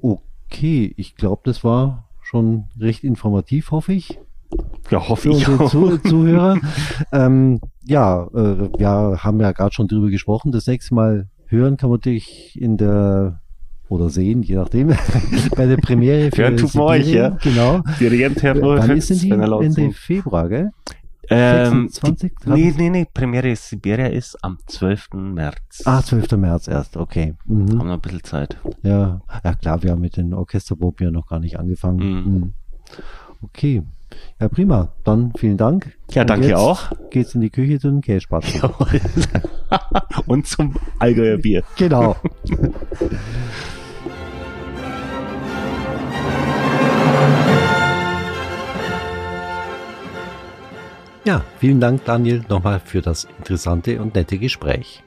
Okay, 0.00 0.92
ich 0.96 1.14
glaube, 1.14 1.42
das 1.44 1.62
war 1.62 2.05
schon 2.26 2.64
recht 2.78 3.04
informativ, 3.04 3.70
hoffe 3.70 3.92
ich. 3.92 4.18
Ja, 4.90 5.08
hoffe 5.08 5.30
ich. 5.30 5.48
Auch. 5.48 5.70
Zu 5.70 5.98
Zuhörer. 6.04 6.58
ähm, 7.12 7.60
ja, 7.84 8.24
äh, 8.34 8.68
wir 8.78 8.88
haben 8.88 9.40
ja 9.40 9.52
gerade 9.52 9.72
schon 9.72 9.88
drüber 9.88 10.08
gesprochen. 10.10 10.52
Das 10.52 10.66
nächste 10.66 10.94
Mal 10.94 11.28
hören 11.46 11.76
kann 11.76 11.90
man 11.90 12.00
dich 12.00 12.60
in 12.60 12.76
der 12.76 13.40
oder 13.88 14.10
sehen, 14.10 14.42
je 14.42 14.56
nachdem, 14.56 14.88
bei 15.56 15.66
der 15.66 15.76
Premiere 15.76 16.30
für 16.32 16.42
Hören 16.42 16.56
tut 16.56 16.74
man 16.74 16.84
euch, 16.86 17.08
ja. 17.08 17.30
Genau. 17.40 17.82
Dirigent 18.00 18.42
Wann 18.42 18.90
ist 18.96 19.10
denn 19.10 19.18
die? 19.18 19.30
Ende 19.30 19.92
Februar, 19.92 20.48
gell? 20.48 20.72
Ähm, 21.28 21.88
26? 21.88 22.32
Nee, 22.46 22.74
nee, 22.76 22.90
nee, 22.90 23.06
Premiere 23.12 23.54
Siberia 23.56 24.06
ist 24.06 24.36
am 24.42 24.58
12. 24.66 25.08
März. 25.14 25.82
Ah, 25.84 26.02
12. 26.02 26.32
März 26.32 26.68
erst, 26.68 26.96
okay. 26.96 27.34
Mhm. 27.44 27.78
Haben 27.78 27.88
wir 27.88 27.94
ein 27.94 28.00
bisschen 28.00 28.24
Zeit. 28.24 28.56
Ja, 28.82 29.20
ja 29.44 29.54
klar, 29.54 29.82
wir 29.82 29.90
haben 29.92 30.00
mit 30.00 30.16
den 30.16 30.34
Orchesterproben 30.34 31.06
ja 31.06 31.10
noch 31.10 31.26
gar 31.26 31.40
nicht 31.40 31.58
angefangen. 31.58 31.98
Mhm. 31.98 32.32
Mhm. 32.32 32.54
Okay. 33.42 33.82
Ja, 34.40 34.48
prima. 34.48 34.92
Dann 35.04 35.32
vielen 35.36 35.56
Dank. 35.56 35.96
Ja, 36.10 36.22
Und 36.22 36.30
danke 36.30 36.56
auch. 36.56 36.92
Geht's 37.10 37.34
in 37.34 37.40
die 37.40 37.50
Küche 37.50 37.80
zu 37.80 37.90
den 37.90 38.00
Käsespatzen. 38.00 38.60
Und 40.26 40.46
zum 40.46 40.74
Allgäuer 40.98 41.38
Bier. 41.38 41.64
Genau. 41.76 42.16
Ja, 51.26 51.42
vielen 51.58 51.80
Dank, 51.80 52.04
Daniel, 52.04 52.44
nochmal 52.48 52.78
für 52.78 53.02
das 53.02 53.26
interessante 53.38 54.00
und 54.00 54.14
nette 54.14 54.38
Gespräch. 54.38 55.02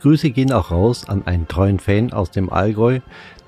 Grüße 0.00 0.30
gehen 0.30 0.50
auch 0.50 0.72
raus 0.72 1.08
an 1.08 1.24
einen 1.24 1.46
treuen 1.46 1.78
Fan 1.78 2.12
aus 2.12 2.32
dem 2.32 2.50
Allgäu, 2.50 2.98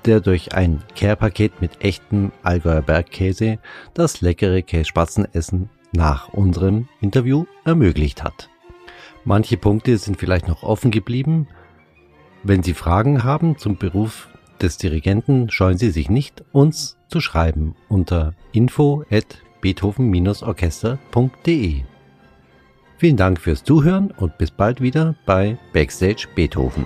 der 0.05 0.21
durch 0.21 0.53
ein 0.55 0.81
Care-Paket 0.95 1.59
mit 1.59 1.83
echtem 1.83 2.31
Allgäuer 2.41 2.81
Bergkäse 2.83 3.59
das 3.95 4.21
leckere 4.21 4.61
Kässpatzenessen 4.61 5.69
nach 5.91 6.29
unserem 6.29 6.87
Interview 7.01 7.43
ermöglicht 7.65 8.23
hat. 8.23 8.49
Manche 9.25 9.57
Punkte 9.57 9.97
sind 9.97 10.15
vielleicht 10.15 10.47
noch 10.47 10.63
offen 10.63 10.91
geblieben. 10.91 11.49
Wenn 12.43 12.63
Sie 12.63 12.75
Fragen 12.75 13.25
haben 13.25 13.57
zum 13.57 13.77
Beruf 13.77 14.29
des 14.61 14.77
Dirigenten, 14.77 15.49
scheuen 15.49 15.77
Sie 15.77 15.89
sich 15.89 16.09
nicht, 16.09 16.45
uns 16.53 16.97
zu 17.09 17.19
schreiben 17.19 17.75
unter 17.89 18.35
info@ 18.53 19.03
beethoven-orchester.de. 19.61 21.81
Vielen 22.97 23.17
Dank 23.17 23.39
fürs 23.39 23.63
Zuhören 23.63 24.11
und 24.17 24.37
bis 24.37 24.51
bald 24.51 24.81
wieder 24.81 25.15
bei 25.25 25.57
Backstage 25.73 26.27
Beethoven. 26.35 26.85